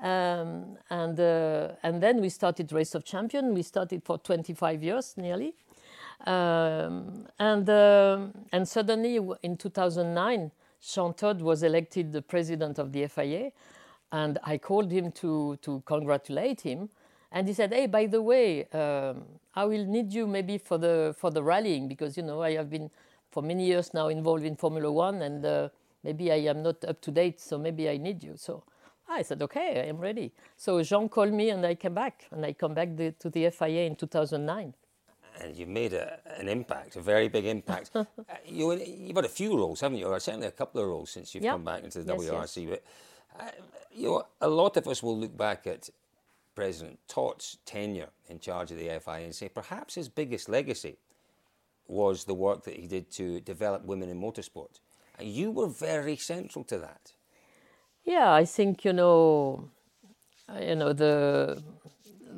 um, 0.00 0.78
and 0.90 1.20
uh, 1.20 1.72
and 1.82 2.02
then 2.02 2.22
we 2.22 2.30
started 2.30 2.72
Race 2.72 2.94
of 2.94 3.04
Champion. 3.04 3.54
We 3.54 3.62
started 3.62 4.02
for 4.04 4.18
25 4.18 4.82
years 4.82 5.14
nearly, 5.18 5.54
um, 6.26 7.26
and 7.38 7.68
um 7.70 8.32
and 8.52 8.66
suddenly 8.66 9.20
in 9.42 9.56
2009 9.56 10.50
Jean 10.82 11.14
Todt 11.14 11.40
was 11.40 11.62
elected 11.62 12.12
the 12.12 12.22
president 12.22 12.78
of 12.78 12.92
the 12.92 13.06
FIA, 13.06 13.52
and 14.10 14.38
I 14.42 14.58
called 14.58 14.90
him 14.90 15.12
to, 15.12 15.56
to 15.62 15.82
congratulate 15.86 16.60
him. 16.62 16.90
And 17.30 17.48
he 17.48 17.54
said, 17.54 17.72
"Hey, 17.72 17.86
by 17.86 18.06
the 18.06 18.20
way, 18.20 18.64
um, 18.70 19.24
I 19.54 19.64
will 19.64 19.86
need 19.86 20.12
you 20.12 20.26
maybe 20.26 20.58
for 20.58 20.76
the 20.76 21.14
for 21.16 21.30
the 21.30 21.42
rallying 21.42 21.88
because 21.88 22.16
you 22.16 22.22
know 22.22 22.42
I 22.42 22.52
have 22.52 22.68
been 22.68 22.90
for 23.30 23.42
many 23.42 23.64
years 23.64 23.94
now 23.94 24.08
involved 24.08 24.44
in 24.44 24.56
Formula 24.56 24.90
One, 24.92 25.22
and 25.22 25.44
uh, 25.46 25.68
maybe 26.02 26.30
I 26.30 26.50
am 26.50 26.62
not 26.62 26.84
up 26.84 27.00
to 27.02 27.10
date, 27.10 27.40
so 27.40 27.56
maybe 27.56 27.88
I 27.88 27.96
need 27.96 28.22
you." 28.22 28.34
So 28.36 28.64
I 29.08 29.22
said, 29.22 29.40
"Okay, 29.40 29.80
I 29.80 29.88
am 29.88 29.98
ready." 29.98 30.32
So 30.56 30.82
Jean 30.82 31.08
called 31.08 31.32
me, 31.32 31.50
and 31.50 31.64
I 31.64 31.74
came 31.74 31.94
back, 31.94 32.26
and 32.32 32.44
I 32.44 32.52
come 32.52 32.74
back 32.74 32.96
the, 32.96 33.12
to 33.12 33.30
the 33.30 33.48
FIA 33.50 33.86
in 33.86 33.96
2009 33.96 34.74
and 35.42 35.56
you've 35.56 35.68
made 35.68 35.92
a, 35.92 36.18
an 36.38 36.48
impact, 36.48 36.96
a 36.96 37.00
very 37.00 37.28
big 37.28 37.46
impact. 37.46 37.90
uh, 37.94 38.04
you, 38.46 38.70
have 38.70 39.16
had 39.16 39.24
a 39.24 39.28
few 39.28 39.56
roles, 39.56 39.80
haven't 39.80 39.98
you? 39.98 40.06
Or 40.06 40.18
certainly 40.20 40.46
a 40.46 40.52
couple 40.52 40.80
of 40.80 40.88
roles 40.88 41.10
since 41.10 41.34
you've 41.34 41.44
come 41.44 41.64
back 41.64 41.84
into 41.84 42.02
the 42.02 42.14
yes, 42.14 42.24
WRC. 42.24 42.68
Yes. 42.68 42.78
But 43.36 43.44
uh, 43.44 43.50
you 43.92 44.08
know, 44.08 44.26
a 44.40 44.48
lot 44.48 44.76
of 44.76 44.86
us 44.86 45.02
will 45.02 45.18
look 45.18 45.36
back 45.36 45.66
at 45.66 45.90
President 46.54 46.98
Todt's 47.08 47.58
tenure 47.64 48.10
in 48.28 48.38
charge 48.38 48.70
of 48.70 48.78
the 48.78 48.88
FIA 49.00 49.24
and 49.24 49.34
say 49.34 49.48
perhaps 49.48 49.94
his 49.94 50.08
biggest 50.08 50.48
legacy 50.48 50.98
was 51.88 52.24
the 52.24 52.34
work 52.34 52.64
that 52.64 52.74
he 52.74 52.86
did 52.86 53.10
to 53.12 53.40
develop 53.40 53.84
women 53.84 54.08
in 54.08 54.20
motorsport. 54.20 54.80
And 55.18 55.28
you 55.28 55.50
were 55.50 55.68
very 55.68 56.16
central 56.16 56.64
to 56.64 56.78
that. 56.78 57.12
Yeah, 58.04 58.32
I 58.32 58.44
think 58.44 58.84
you 58.84 58.92
know, 58.92 59.68
you 60.60 60.74
know 60.74 60.92
the 60.92 61.62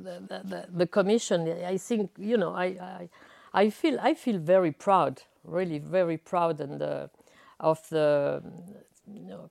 the, 0.03 0.43
the, 0.45 0.67
the, 0.73 0.87
commission, 0.87 1.49
I 1.49 1.77
think, 1.79 2.11
you 2.19 2.37
know, 2.37 2.53
I, 2.55 2.65
I, 2.65 3.09
I, 3.53 3.71
feel, 3.71 3.99
I 4.01 4.15
feel 4.15 4.39
very 4.39 4.73
proud, 4.73 5.23
really 5.45 5.79
very 5.79 6.17
proud 6.17 6.61
and 6.61 6.83
uh, 6.83 7.09
of 7.61 7.89
the, 7.91 8.43
you 9.07 9.23
know, 9.23 9.51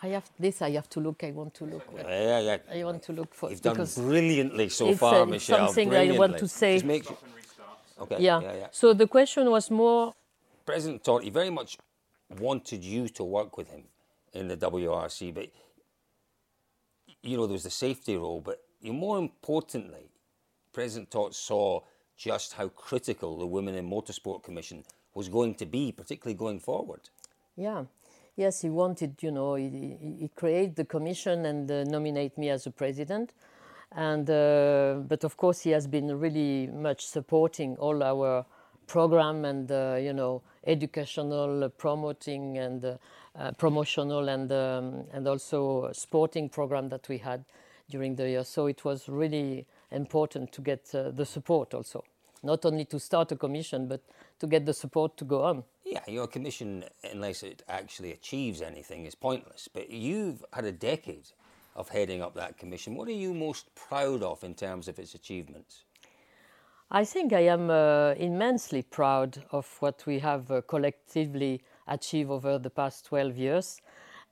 I 0.00 0.08
have 0.08 0.30
this. 0.38 0.62
I 0.62 0.70
have 0.70 0.88
to 0.90 1.00
look. 1.00 1.24
I 1.24 1.32
want 1.32 1.54
to 1.54 1.64
look. 1.64 1.84
Yeah, 1.96 2.38
yeah. 2.38 2.58
I 2.72 2.84
want 2.84 3.02
to 3.02 3.12
look 3.12 3.34
for. 3.34 3.50
You've 3.50 3.60
done 3.60 3.84
brilliantly 3.96 4.68
so 4.68 4.94
far, 4.94 5.22
uh, 5.22 5.26
Michelle. 5.26 5.66
Something 5.66 5.92
I 5.94 6.16
want 6.16 6.38
to 6.38 6.46
say. 6.46 6.80
Make... 6.84 7.04
Okay. 8.00 8.16
Yeah. 8.20 8.40
yeah. 8.40 8.54
yeah. 8.54 8.66
So 8.70 8.94
the 8.94 9.08
question 9.08 9.50
was 9.50 9.70
more. 9.70 10.14
President 10.64 11.02
Todt, 11.02 11.24
very 11.32 11.50
much 11.50 11.78
wanted 12.38 12.84
you 12.84 13.08
to 13.08 13.24
work 13.24 13.56
with 13.56 13.70
him 13.70 13.84
in 14.32 14.48
the 14.48 14.56
WRC, 14.56 15.34
but 15.34 15.48
you 17.22 17.36
know 17.36 17.46
there 17.46 17.54
was 17.54 17.64
the 17.64 17.70
safety 17.70 18.16
role, 18.16 18.40
but 18.40 18.62
more 18.82 19.18
importantly, 19.18 20.10
President 20.72 21.10
Todt 21.10 21.34
saw 21.34 21.80
just 22.16 22.54
how 22.54 22.68
critical 22.68 23.38
the 23.38 23.46
Women 23.46 23.74
in 23.74 23.88
Motorsport 23.88 24.42
Commission 24.42 24.84
was 25.14 25.28
going 25.28 25.54
to 25.56 25.66
be, 25.66 25.92
particularly 25.92 26.34
going 26.34 26.60
forward. 26.60 27.08
Yeah. 27.56 27.84
Yes, 28.36 28.62
he 28.62 28.70
wanted, 28.70 29.16
you 29.20 29.32
know, 29.32 29.56
he, 29.56 29.96
he 30.20 30.30
created 30.36 30.76
the 30.76 30.84
commission 30.84 31.46
and 31.46 31.68
uh, 31.70 31.82
nominate 31.84 32.38
me 32.38 32.50
as 32.50 32.66
a 32.66 32.70
president. 32.70 33.32
And, 33.90 34.30
uh, 34.30 35.00
but 35.08 35.24
of 35.24 35.36
course, 35.36 35.60
he 35.62 35.70
has 35.70 35.86
been 35.86 36.16
really 36.20 36.68
much 36.68 37.04
supporting 37.06 37.76
all 37.78 38.02
our 38.02 38.46
program 38.86 39.44
and, 39.44 39.70
uh, 39.72 39.96
you 40.00 40.12
know, 40.12 40.42
educational, 40.66 41.64
uh, 41.64 41.68
promoting 41.68 42.58
and 42.58 42.84
uh, 42.84 42.96
uh, 43.34 43.50
promotional 43.52 44.28
and, 44.28 44.52
um, 44.52 45.04
and 45.12 45.26
also 45.26 45.90
sporting 45.92 46.48
program 46.48 46.88
that 46.90 47.08
we 47.08 47.18
had 47.18 47.44
during 47.88 48.16
the 48.16 48.28
year. 48.28 48.44
So 48.44 48.66
it 48.66 48.84
was 48.84 49.08
really 49.08 49.66
important 49.90 50.52
to 50.52 50.60
get 50.60 50.94
uh, 50.94 51.10
the 51.10 51.24
support 51.24 51.74
also, 51.74 52.04
not 52.42 52.64
only 52.64 52.84
to 52.86 53.00
start 53.00 53.32
a 53.32 53.36
commission, 53.36 53.88
but 53.88 54.02
to 54.38 54.46
get 54.46 54.66
the 54.66 54.74
support 54.74 55.16
to 55.16 55.24
go 55.24 55.42
on. 55.44 55.64
Yeah, 55.84 56.02
your 56.06 56.26
commission, 56.26 56.84
unless 57.10 57.42
it 57.42 57.62
actually 57.68 58.12
achieves 58.12 58.60
anything, 58.60 59.06
is 59.06 59.14
pointless. 59.14 59.68
But 59.72 59.90
you've 59.90 60.44
had 60.52 60.64
a 60.64 60.72
decade 60.72 61.28
of 61.74 61.88
heading 61.88 62.20
up 62.20 62.34
that 62.34 62.58
commission. 62.58 62.94
What 62.94 63.08
are 63.08 63.12
you 63.12 63.32
most 63.32 63.74
proud 63.74 64.22
of 64.22 64.44
in 64.44 64.54
terms 64.54 64.88
of 64.88 64.98
its 64.98 65.14
achievements? 65.14 65.84
I 66.90 67.04
think 67.04 67.32
I 67.32 67.40
am 67.40 67.70
uh, 67.70 68.14
immensely 68.16 68.82
proud 68.82 69.44
of 69.52 69.76
what 69.80 70.04
we 70.06 70.18
have 70.20 70.50
uh, 70.50 70.62
collectively 70.62 71.62
achieved 71.86 72.30
over 72.30 72.58
the 72.58 72.70
past 72.70 73.04
12 73.06 73.36
years. 73.36 73.80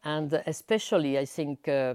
And 0.04 0.32
especially, 0.46 1.18
I 1.18 1.26
think, 1.26 1.68
uh, 1.68 1.94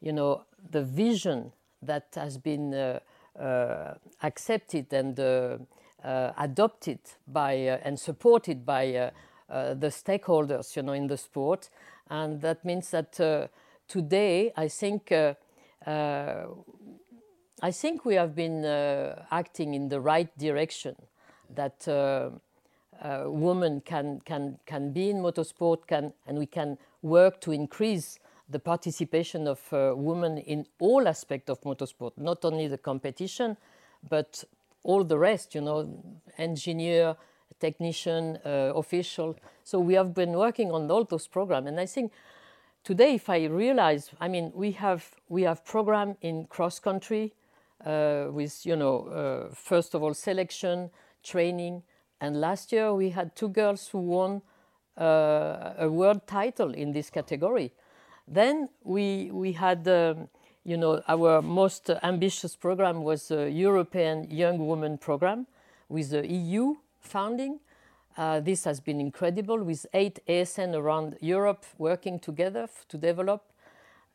you 0.00 0.12
know, 0.12 0.44
the 0.70 0.82
vision 0.82 1.52
that 1.82 2.06
has 2.14 2.38
been 2.38 2.74
uh, 2.74 2.98
uh, 3.38 3.94
accepted 4.22 4.92
and 4.92 5.18
uh, 5.18 5.58
adopted 6.38 6.98
by 7.26 7.52
and 7.52 7.98
supported 7.98 8.64
by 8.64 9.10
the 9.48 9.88
stakeholders, 9.88 10.76
you 10.76 10.82
know, 10.82 10.92
in 10.92 11.06
the 11.06 11.16
sport, 11.16 11.70
and 12.10 12.40
that 12.40 12.64
means 12.64 12.90
that 12.90 13.12
today 13.88 14.52
I 14.56 14.68
think. 14.68 15.12
I 17.62 17.70
think 17.70 18.04
we 18.04 18.16
have 18.16 18.34
been 18.34 18.66
uh, 18.66 19.24
acting 19.30 19.72
in 19.72 19.88
the 19.88 19.98
right 19.98 20.28
direction. 20.36 20.94
That 21.54 21.88
uh, 21.88 22.30
uh, 23.00 23.30
women 23.30 23.80
can 23.80 24.20
can 24.24 24.58
can 24.66 24.92
be 24.92 25.10
in 25.10 25.18
motorsport, 25.18 25.86
can 25.86 26.12
and 26.26 26.38
we 26.38 26.46
can 26.46 26.76
work 27.02 27.40
to 27.42 27.52
increase 27.52 28.18
the 28.48 28.58
participation 28.58 29.48
of 29.48 29.60
uh, 29.72 29.92
women 29.96 30.38
in 30.38 30.66
all 30.78 31.08
aspects 31.08 31.50
of 31.50 31.60
motorsport, 31.62 32.12
not 32.16 32.44
only 32.44 32.68
the 32.68 32.78
competition, 32.78 33.56
but 34.08 34.44
all 34.84 35.02
the 35.02 35.18
rest, 35.18 35.54
you 35.54 35.60
know, 35.60 35.88
engineer, 36.38 37.16
technician, 37.58 38.38
uh, 38.44 38.72
official. 38.74 39.36
So 39.64 39.80
we 39.80 39.94
have 39.94 40.14
been 40.14 40.32
working 40.32 40.70
on 40.70 40.90
all 40.90 41.04
those 41.04 41.26
programs. 41.26 41.66
And 41.66 41.80
I 41.80 41.86
think 41.86 42.12
today, 42.84 43.14
if 43.14 43.28
I 43.28 43.46
realize, 43.46 44.10
I 44.20 44.28
mean, 44.28 44.52
we 44.54 44.72
have, 44.72 45.10
we 45.28 45.42
have 45.42 45.64
program 45.64 46.16
in 46.20 46.46
cross 46.46 46.78
country 46.78 47.34
uh, 47.84 48.26
with, 48.30 48.64
you 48.64 48.76
know, 48.76 49.06
uh, 49.08 49.54
first 49.54 49.94
of 49.94 50.02
all, 50.02 50.14
selection, 50.14 50.90
training. 51.24 51.82
And 52.20 52.40
last 52.40 52.72
year 52.72 52.94
we 52.94 53.10
had 53.10 53.34
two 53.34 53.48
girls 53.48 53.88
who 53.88 53.98
won 53.98 54.42
uh, 54.96 55.74
a 55.78 55.88
world 55.90 56.26
title 56.26 56.72
in 56.72 56.92
this 56.92 57.10
category. 57.10 57.72
Then 58.28 58.68
we, 58.82 59.30
we 59.32 59.52
had, 59.52 59.86
um, 59.86 60.28
you 60.64 60.76
know, 60.76 61.02
our 61.06 61.40
most 61.40 61.90
ambitious 62.02 62.56
program 62.56 63.04
was 63.04 63.28
the 63.28 63.50
European 63.50 64.30
Young 64.30 64.66
Women 64.66 64.98
Program 64.98 65.46
with 65.88 66.10
the 66.10 66.26
EU 66.26 66.74
funding. 67.00 67.60
Uh, 68.16 68.40
this 68.40 68.64
has 68.64 68.80
been 68.80 69.00
incredible 69.00 69.62
with 69.62 69.86
eight 69.92 70.18
ASN 70.26 70.74
around 70.74 71.16
Europe 71.20 71.64
working 71.78 72.18
together 72.18 72.68
to 72.88 72.98
develop. 72.98 73.44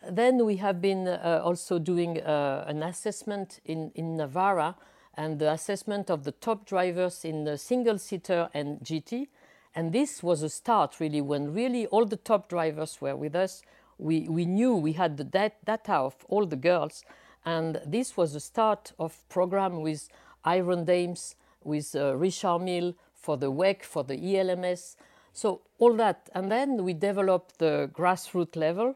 Then 0.10 0.44
we 0.46 0.58
have 0.58 0.82
been 0.82 1.08
uh, 1.08 1.42
also 1.44 1.78
doing 1.78 2.20
uh, 2.20 2.66
an 2.68 2.84
assessment 2.84 3.60
in, 3.64 3.92
in 3.96 4.18
Navarra 4.18 4.76
and 5.16 5.40
the 5.40 5.52
assessment 5.52 6.10
of 6.10 6.24
the 6.24 6.32
top 6.32 6.66
drivers 6.66 7.24
in 7.24 7.44
the 7.44 7.58
single 7.58 7.98
seater 7.98 8.50
and 8.54 8.80
GT. 8.80 9.28
And 9.76 9.94
this 9.94 10.24
was 10.24 10.42
a 10.42 10.50
start 10.50 11.00
really 11.00 11.22
when 11.22 11.54
really 11.54 11.86
all 11.88 12.06
the 12.06 12.18
top 12.18 12.50
drivers 12.50 13.00
were 13.00 13.16
with 13.16 13.36
us 13.36 13.62
we, 14.02 14.28
we 14.28 14.46
knew 14.46 14.76
we 14.76 14.94
had 14.94 15.18
the 15.18 15.24
data 15.24 15.94
of 15.94 16.16
all 16.28 16.46
the 16.46 16.56
girls, 16.56 17.04
and 17.46 17.80
this 17.86 18.18
was 18.18 18.34
the 18.34 18.40
start 18.40 18.94
of 19.00 19.28
program 19.30 19.82
with 19.82 20.10
Iron 20.44 20.86
Dames, 20.86 21.36
with 21.64 21.96
uh, 21.96 22.16
Richard 22.16 22.60
Mille 22.60 22.96
for 23.14 23.38
the 23.38 23.52
WEC, 23.52 23.84
for 23.84 24.04
the 24.04 24.38
ELMS, 24.38 24.98
so 25.34 25.62
all 25.78 25.94
that. 25.94 26.30
And 26.34 26.52
then 26.52 26.84
we 26.84 26.94
developed 26.94 27.60
the 27.60 27.90
grassroots 27.94 28.56
level. 28.56 28.96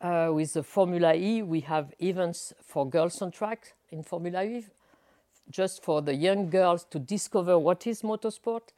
Uh, 0.00 0.30
with 0.32 0.54
the 0.54 0.62
Formula 0.62 1.14
E, 1.14 1.42
we 1.42 1.60
have 1.60 1.92
events 2.00 2.54
for 2.62 2.88
girls 2.88 3.20
on 3.20 3.30
track 3.30 3.74
in 3.90 4.02
Formula 4.02 4.42
E, 4.42 4.64
just 5.50 5.84
for 5.84 6.00
the 6.00 6.14
young 6.14 6.48
girls 6.48 6.84
to 6.84 6.98
discover 6.98 7.58
what 7.58 7.86
is 7.86 8.00
motorsport. 8.00 8.72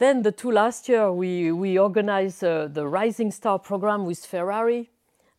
Then 0.00 0.22
the 0.22 0.32
two 0.32 0.50
last 0.50 0.88
year, 0.88 1.12
we, 1.12 1.52
we 1.52 1.78
organized 1.78 2.42
uh, 2.42 2.68
the 2.68 2.88
Rising 2.88 3.30
Star 3.30 3.58
program 3.58 4.06
with 4.06 4.24
Ferrari. 4.24 4.88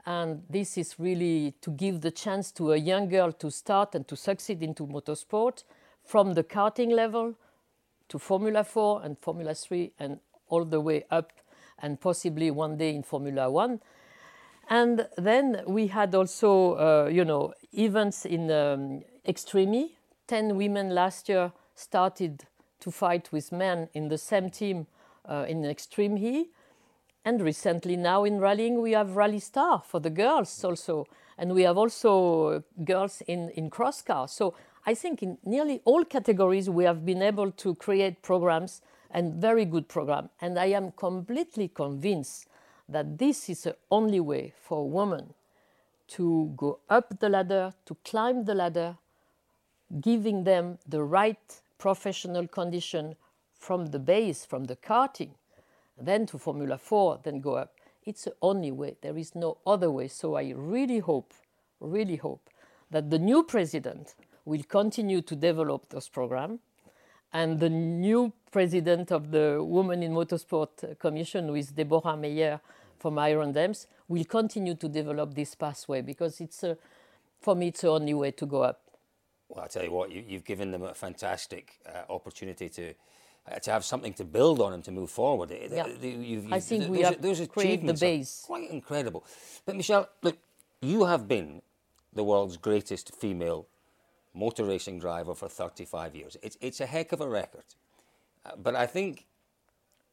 And 0.06 0.44
this 0.52 0.78
is 0.78 1.00
really 1.00 1.56
to 1.62 1.72
give 1.72 2.02
the 2.02 2.12
chance 2.12 2.52
to 2.52 2.74
a 2.74 2.78
young 2.78 3.10
girl 3.10 3.32
to 3.32 3.50
start 3.50 3.96
and 3.96 4.08
to 4.08 4.16
succeed 4.16 4.62
into 4.62 4.86
motorsport 4.86 5.64
from 6.04 6.36
the 6.36 6.44
karting 6.44 6.92
level 6.92 7.34
to 8.10 8.20
Formula 8.20 8.64
4 8.64 9.02
and 9.04 9.18
Formula 9.18 9.56
3 9.56 9.94
and 9.98 10.20
all 10.50 10.64
the 10.64 10.80
way 10.80 11.06
up 11.10 11.32
and 11.80 12.00
possibly 12.00 12.52
one 12.52 12.78
day 12.78 12.94
in 12.94 13.02
Formula 13.02 13.50
1. 13.50 13.80
And 14.70 15.08
then 15.18 15.64
we 15.66 15.88
had 15.88 16.14
also, 16.14 16.76
uh, 16.76 17.10
you 17.12 17.26
know, 17.26 17.56
events 17.74 18.26
in 18.26 18.52
um, 18.52 19.02
Extreme. 19.28 19.90
10 20.28 20.56
women 20.56 20.92
last 20.92 21.30
year 21.30 21.52
started 21.74 22.46
to 22.82 22.92
fight 22.92 23.32
with 23.32 23.52
men 23.52 23.90
in 23.94 24.10
the 24.10 24.18
same 24.18 24.50
team 24.50 24.88
uh, 25.28 25.46
in 25.48 25.64
Extreme 25.66 26.18
E. 26.18 26.50
And 27.24 27.42
recently, 27.42 27.96
now 27.96 28.24
in 28.24 28.40
rallying, 28.40 28.82
we 28.82 28.92
have 28.92 29.16
Rally 29.16 29.40
Star 29.40 29.82
for 29.86 30.00
the 30.00 30.10
girls 30.10 30.64
also. 30.64 31.08
And 31.38 31.54
we 31.54 31.64
have 31.64 31.78
also 31.78 32.64
girls 32.84 33.22
in, 33.28 33.50
in 33.52 33.70
cross 33.70 34.02
car. 34.02 34.28
So 34.28 34.56
I 34.86 34.96
think 34.96 35.22
in 35.22 35.38
nearly 35.46 35.82
all 35.86 36.04
categories, 36.04 36.70
we 36.70 36.84
have 36.84 37.06
been 37.06 37.22
able 37.22 37.52
to 37.52 37.76
create 37.76 38.22
programs 38.22 38.82
and 39.12 39.36
very 39.36 39.66
good 39.66 39.88
program. 39.88 40.30
And 40.40 40.58
I 40.58 40.68
am 40.68 40.92
completely 40.92 41.68
convinced 41.68 42.48
that 42.90 43.18
this 43.20 43.50
is 43.50 43.64
the 43.64 43.76
only 43.90 44.20
way 44.20 44.54
for 44.60 44.80
a 44.80 44.86
woman 44.86 45.34
to 46.10 46.54
go 46.58 46.80
up 46.90 47.20
the 47.20 47.30
ladder, 47.30 47.74
to 47.86 47.96
climb 48.04 48.46
the 48.46 48.56
ladder, 48.56 48.98
giving 50.00 50.44
them 50.44 50.78
the 50.88 51.04
right 51.04 51.62
professional 51.82 52.48
condition 52.48 53.16
from 53.58 53.88
the 53.88 53.98
base, 53.98 54.46
from 54.46 54.66
the 54.66 54.76
karting, 54.76 55.32
then 56.00 56.28
to 56.28 56.38
Formula 56.38 56.78
4, 56.78 57.22
then 57.24 57.42
go 57.42 57.56
up. 57.56 57.74
It's 58.06 58.26
the 58.26 58.36
only 58.42 58.72
way. 58.72 58.98
There 59.02 59.18
is 59.18 59.34
no 59.34 59.58
other 59.66 59.90
way. 59.90 60.08
So 60.08 60.36
I 60.36 60.54
really 60.56 61.00
hope, 61.00 61.34
really 61.80 62.18
hope 62.18 62.50
that 62.92 63.10
the 63.10 63.18
new 63.18 63.44
president 63.44 64.14
will 64.46 64.62
continue 64.64 65.22
to 65.24 65.36
develop 65.36 65.90
this 65.90 66.08
program. 66.08 66.60
And 67.34 67.60
the 67.60 67.70
new 67.70 68.32
president 68.52 69.12
of 69.12 69.32
the 69.32 69.64
Women 69.64 70.04
in 70.04 70.14
Motorsport 70.14 71.00
Commission, 71.00 71.48
who 71.48 71.56
is 71.56 71.70
Deborah 71.70 72.16
Mayer 72.16 72.60
from 73.00 73.18
Iron 73.18 73.54
Dames, 73.54 73.88
will 74.08 74.26
continue 74.26 74.76
to 74.76 74.88
develop 74.88 75.34
this 75.34 75.56
pathway 75.56 76.02
because 76.02 76.42
it's 76.42 76.64
a, 76.64 76.78
for 77.40 77.56
me, 77.56 77.70
it's 77.70 77.82
the 77.82 77.90
only 77.90 78.14
way 78.14 78.32
to 78.32 78.46
go 78.46 78.62
up. 78.62 78.81
Well, 79.52 79.66
I 79.66 79.68
tell 79.68 79.84
you 79.84 79.92
what, 79.92 80.12
you, 80.12 80.24
have 80.32 80.46
given 80.46 80.72
them 80.72 80.84
a 80.84 80.94
fantastic 80.94 81.74
uh, 81.86 82.10
opportunity 82.10 82.70
to 82.70 82.94
uh, 83.52 83.60
to 83.60 83.72
have 83.72 83.84
something 83.84 84.14
to 84.14 84.24
build 84.24 84.62
on 84.62 84.72
and 84.72 84.84
to 84.86 84.92
move 84.92 85.10
forward. 85.10 85.52
Yeah. 85.52 85.88
You've, 85.88 86.24
you've, 86.24 86.54
I 86.54 86.60
think 86.60 86.88
we 86.88 87.02
have 87.02 87.22
those 87.22 87.46
created 87.48 87.88
the 87.88 87.94
base. 87.94 88.44
Quite 88.46 88.70
incredible. 88.70 89.26
But 89.66 89.76
Michelle, 89.76 90.08
look, 90.22 90.38
you 90.80 91.06
have 91.06 91.28
been 91.28 91.62
the 92.14 92.24
world's 92.24 92.58
greatest 92.58 93.16
female 93.16 93.68
motor 94.34 94.64
racing 94.64 95.00
driver 95.00 95.36
for 95.36 95.50
35 95.50 96.16
years. 96.16 96.38
It's, 96.42 96.58
it's 96.62 96.80
a 96.80 96.86
heck 96.86 97.12
of 97.12 97.20
a 97.20 97.28
record. 97.28 97.66
Uh, 98.46 98.52
but 98.62 98.76
I 98.76 98.86
think 98.86 99.26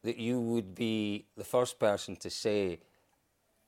that 0.03 0.17
you 0.17 0.39
would 0.39 0.75
be 0.75 1.25
the 1.37 1.43
first 1.43 1.79
person 1.79 2.15
to 2.17 2.29
say, 2.29 2.79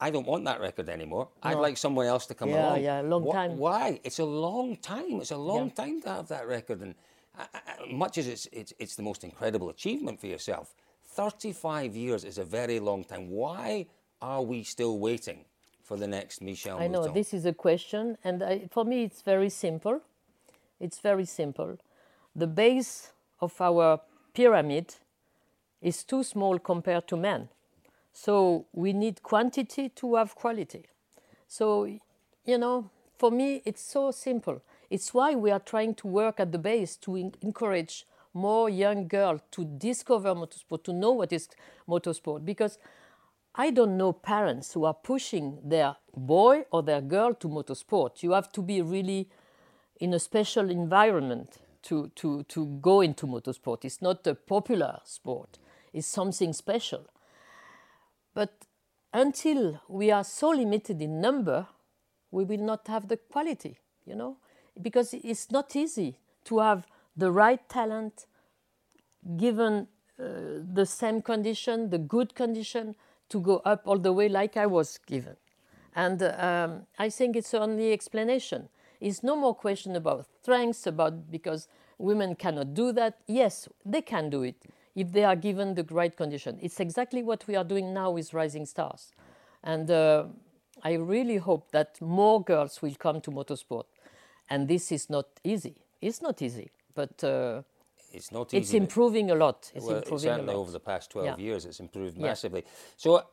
I 0.02 0.10
don't 0.10 0.26
want 0.26 0.44
that 0.46 0.60
record 0.60 0.90
anymore. 0.90 1.30
No. 1.44 1.50
I'd 1.50 1.58
like 1.58 1.78
someone 1.78 2.08
else 2.08 2.26
to 2.26 2.34
come 2.34 2.50
yeah, 2.50 2.70
along. 2.70 2.82
Yeah, 2.82 3.02
yeah, 3.02 3.08
long 3.08 3.26
Wh- 3.28 3.34
time. 3.34 3.58
Why? 3.58 4.00
It's 4.04 4.20
a 4.20 4.26
long 4.26 4.76
time. 4.78 5.22
It's 5.22 5.32
a 5.32 5.38
long 5.38 5.68
yeah. 5.68 5.84
time 5.84 6.02
to 6.02 6.10
have 6.10 6.28
that 6.30 6.48
record. 6.48 6.82
And 6.82 6.96
uh, 7.38 7.44
uh, 7.54 7.86
much 7.94 8.18
as 8.18 8.28
it's, 8.28 8.48
it's, 8.52 8.74
it's 8.80 8.96
the 8.96 9.04
most 9.04 9.24
incredible 9.24 9.70
achievement 9.70 10.20
for 10.20 10.28
yourself, 10.28 10.74
35 11.04 11.96
years 11.96 12.24
is 12.24 12.40
a 12.40 12.44
very 12.44 12.80
long 12.80 13.04
time. 13.04 13.30
Why 13.30 13.86
are 14.22 14.42
we 14.42 14.64
still 14.64 14.98
waiting 14.98 15.46
for 15.84 15.98
the 15.98 16.08
next 16.08 16.42
Michel 16.42 16.80
I 16.80 16.88
know, 16.88 17.08
this 17.08 17.34
is 17.34 17.46
a 17.46 17.54
question. 17.54 18.18
And 18.24 18.42
I, 18.42 18.68
for 18.72 18.86
me, 18.86 19.04
it's 19.04 19.22
very 19.22 19.50
simple. 19.50 20.02
It's 20.80 21.00
very 21.00 21.26
simple. 21.26 21.78
The 22.36 22.48
base 22.48 23.12
of 23.40 23.60
our 23.60 24.00
pyramid 24.34 24.96
is 25.82 26.04
too 26.04 26.24
small 26.24 26.60
compared 26.60 27.08
to 27.10 27.18
men. 27.18 27.50
So 28.14 28.66
we 28.74 28.94
need 28.94 29.24
quantity 29.24 29.90
to 29.90 30.16
have 30.16 30.36
quality. 30.36 30.86
So, 31.48 31.86
you 32.46 32.58
know, 32.58 32.90
for 33.18 33.32
me, 33.32 33.62
it's 33.66 33.82
so 33.82 34.12
simple. 34.12 34.62
It's 34.90 35.14
why 35.14 35.36
we 35.36 35.52
are 35.52 35.60
trying 35.60 35.96
to 35.96 36.08
work 36.08 36.40
at 36.40 36.52
the 36.52 36.58
base 36.58 36.98
to 36.98 37.32
encourage 37.42 38.06
more 38.34 38.70
young 38.70 39.08
girls 39.08 39.42
to 39.52 39.66
discover 39.66 40.34
motorsport, 40.34 40.84
to 40.84 40.94
know 40.94 41.12
what 41.12 41.34
is 41.34 41.50
motorsport. 41.88 42.46
Because 42.46 42.78
I 43.54 43.70
don't 43.70 43.98
know 43.98 44.14
parents 44.14 44.74
who 44.74 44.86
are 44.86 44.94
pushing 44.94 45.60
their 45.64 45.98
boy 46.16 46.66
or 46.72 46.84
their 46.84 47.02
girl 47.02 47.34
to 47.36 47.48
motorsport. 47.48 48.24
You 48.24 48.32
have 48.32 48.52
to 48.54 48.62
be 48.62 48.82
really 48.82 49.30
in 50.00 50.14
a 50.14 50.20
special 50.20 50.70
environment 50.70 51.58
to, 51.84 52.12
to, 52.16 52.44
to 52.44 52.66
go 52.82 53.02
into 53.02 53.28
motorsport. 53.28 53.84
It's 53.84 54.02
not 54.02 54.26
a 54.26 54.36
popular 54.36 55.00
sport, 55.04 55.58
it's 55.94 56.08
something 56.08 56.54
special. 56.54 57.08
But 58.34 58.66
until 59.14 59.82
we 59.88 60.12
are 60.12 60.24
so 60.24 60.50
limited 60.50 61.02
in 61.02 61.20
number, 61.20 61.68
we 62.32 62.44
will 62.44 62.62
not 62.62 62.88
have 62.88 63.08
the 63.08 63.18
quality, 63.18 63.80
you 64.06 64.16
know, 64.16 64.38
because 64.82 65.14
it's 65.14 65.52
not 65.52 65.76
easy 65.76 66.18
to 66.46 66.60
have 66.60 66.88
the 67.18 67.32
right 67.32 67.68
talent 67.68 68.26
given 69.38 69.88
uh, 70.20 70.24
the 70.74 70.86
same 70.86 71.22
condition, 71.22 71.90
the 71.90 71.98
good 71.98 72.34
condition 72.36 72.96
to 73.30 73.40
go 73.40 73.58
up 73.66 73.84
all 73.86 73.98
the 73.98 74.14
way 74.14 74.30
like 74.30 74.56
I 74.58 74.66
was 74.66 74.98
given. 75.06 75.36
And 75.96 76.24
um, 76.24 76.88
I 76.98 77.10
think 77.10 77.36
it's 77.36 77.54
only 77.54 77.92
explanation. 77.92 78.70
It's 79.02 79.24
no 79.24 79.36
more 79.36 79.54
question 79.54 79.96
about 79.96 80.26
strengths, 80.42 80.88
about 80.88 81.30
because 81.30 81.68
women 81.98 82.36
cannot 82.36 82.74
do 82.74 82.94
that. 82.94 83.20
Yes, 83.28 83.68
they 83.86 84.02
can 84.02 84.30
do 84.30 84.44
it 84.44 84.56
if 84.96 85.12
they 85.12 85.24
are 85.24 85.36
given 85.36 85.74
the 85.76 85.84
right 85.92 86.16
condition. 86.16 86.60
It's 86.62 86.80
exactly 86.80 87.24
what 87.24 87.48
we 87.48 87.56
are 87.56 87.64
doing 87.64 87.94
now 87.94 88.12
with 88.12 88.34
Rising 88.34 88.66
Stars. 88.66 89.12
And 89.64 89.90
uh, 89.90 90.26
I 90.84 90.94
really 90.94 91.38
hope 91.38 91.72
that 91.72 92.00
more 92.02 92.44
girls 92.44 92.82
will 92.82 92.96
come 92.96 93.22
to 93.22 93.32
motorsport. 93.32 93.86
And 94.50 94.68
this 94.68 94.92
is 94.92 95.10
not 95.10 95.28
easy. 95.44 95.76
It's 96.02 96.22
not 96.22 96.42
easy, 96.42 96.72
but 96.94 97.24
uh, 97.24 97.62
it's 98.12 98.32
not 98.32 98.54
easy. 98.54 98.58
It's 98.58 98.74
improving 98.74 99.32
a 99.32 99.36
lot. 99.36 99.72
It's 99.74 99.86
well, 99.86 99.98
improving 99.98 100.30
certainly 100.30 100.54
over 100.54 100.72
the 100.72 100.80
past 100.80 101.12
12 101.12 101.26
yeah. 101.26 101.38
years, 101.38 101.66
it's 101.66 101.80
improved 101.80 102.18
massively. 102.18 102.64
Yeah. 102.66 102.72
So, 102.98 103.24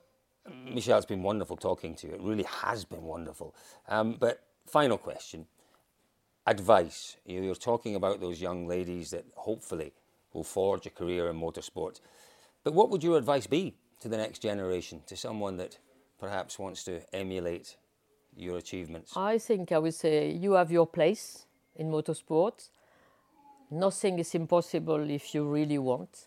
Michelle, 0.73 0.99
it's 0.99 1.07
been 1.07 1.23
wonderful 1.23 1.57
talking 1.57 1.95
to 1.97 2.07
you. 2.07 2.15
It 2.15 2.21
really 2.21 2.45
has 2.45 2.85
been 2.85 3.03
wonderful. 3.03 3.55
Um, 3.89 4.17
but 4.19 4.43
final 4.67 4.99
question 4.99 5.47
advice. 6.47 7.17
You're 7.27 7.55
talking 7.55 7.95
about 7.95 8.21
those 8.21 8.41
young 8.41 8.67
ladies 8.67 9.11
that 9.11 9.25
hopefully 9.35 9.93
will 10.33 10.45
forge 10.45 10.87
a 10.87 10.91
career 10.91 11.29
in 11.29 11.37
motorsport. 11.37 12.01
But 12.65 12.75
what 12.75 12.91
would 12.91 13.03
your 13.03 13.17
advice 13.17 13.47
be 13.47 13.75
to 14.01 14.09
the 14.09 14.17
next 14.17 14.41
generation, 14.41 15.03
to 15.07 15.17
someone 15.17 15.57
that 15.57 15.79
perhaps 16.19 16.59
wants 16.59 16.85
to 16.85 17.01
emulate 17.15 17.77
your 18.37 18.59
achievements? 18.59 19.17
I 19.17 19.39
think 19.39 19.73
I 19.73 19.79
would 19.79 19.95
say 19.95 20.31
you 20.31 20.53
have 20.53 20.71
your 20.71 20.87
place 20.87 21.47
in 21.77 21.91
motorsport. 21.91 22.69
Nothing 23.71 24.19
is 24.19 24.35
impossible 24.35 25.11
if 25.11 25.35
you 25.35 25.45
really 25.45 25.79
want, 25.79 26.27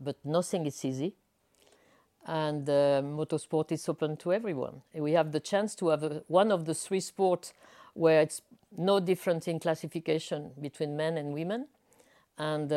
but 0.00 0.16
nothing 0.24 0.66
is 0.66 0.84
easy. 0.84 1.14
And 2.26 2.68
uh, 2.68 3.02
motorsport 3.02 3.72
is 3.72 3.88
open 3.88 4.16
to 4.18 4.32
everyone. 4.32 4.82
We 4.94 5.12
have 5.12 5.32
the 5.32 5.40
chance 5.40 5.74
to 5.76 5.88
have 5.88 6.02
a, 6.02 6.22
one 6.26 6.52
of 6.52 6.66
the 6.66 6.74
three 6.74 7.00
sports 7.00 7.54
where 7.94 8.20
it's 8.20 8.42
no 8.76 9.00
difference 9.00 9.48
in 9.48 9.58
classification 9.58 10.50
between 10.60 10.96
men 10.96 11.16
and 11.16 11.32
women. 11.32 11.68
And 12.40 12.70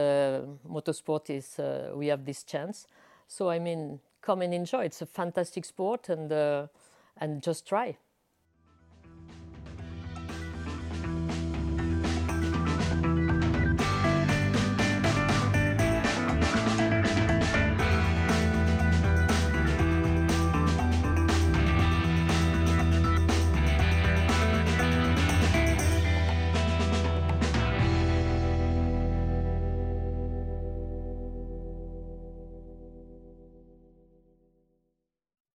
motorsport 0.70 1.30
is, 1.30 1.58
uh, 1.58 1.94
we 1.96 2.08
have 2.08 2.26
this 2.26 2.44
chance. 2.44 2.86
So, 3.30 3.50
I 3.50 3.60
mean, 3.60 4.02
come 4.22 4.42
and 4.42 4.54
enjoy. 4.54 4.84
It's 4.84 5.02
a 5.02 5.06
fantastic 5.06 5.64
sport 5.64 6.10
and, 6.10 6.30
uh, 6.34 6.68
and 7.16 7.42
just 7.42 7.66
try. 7.66 7.98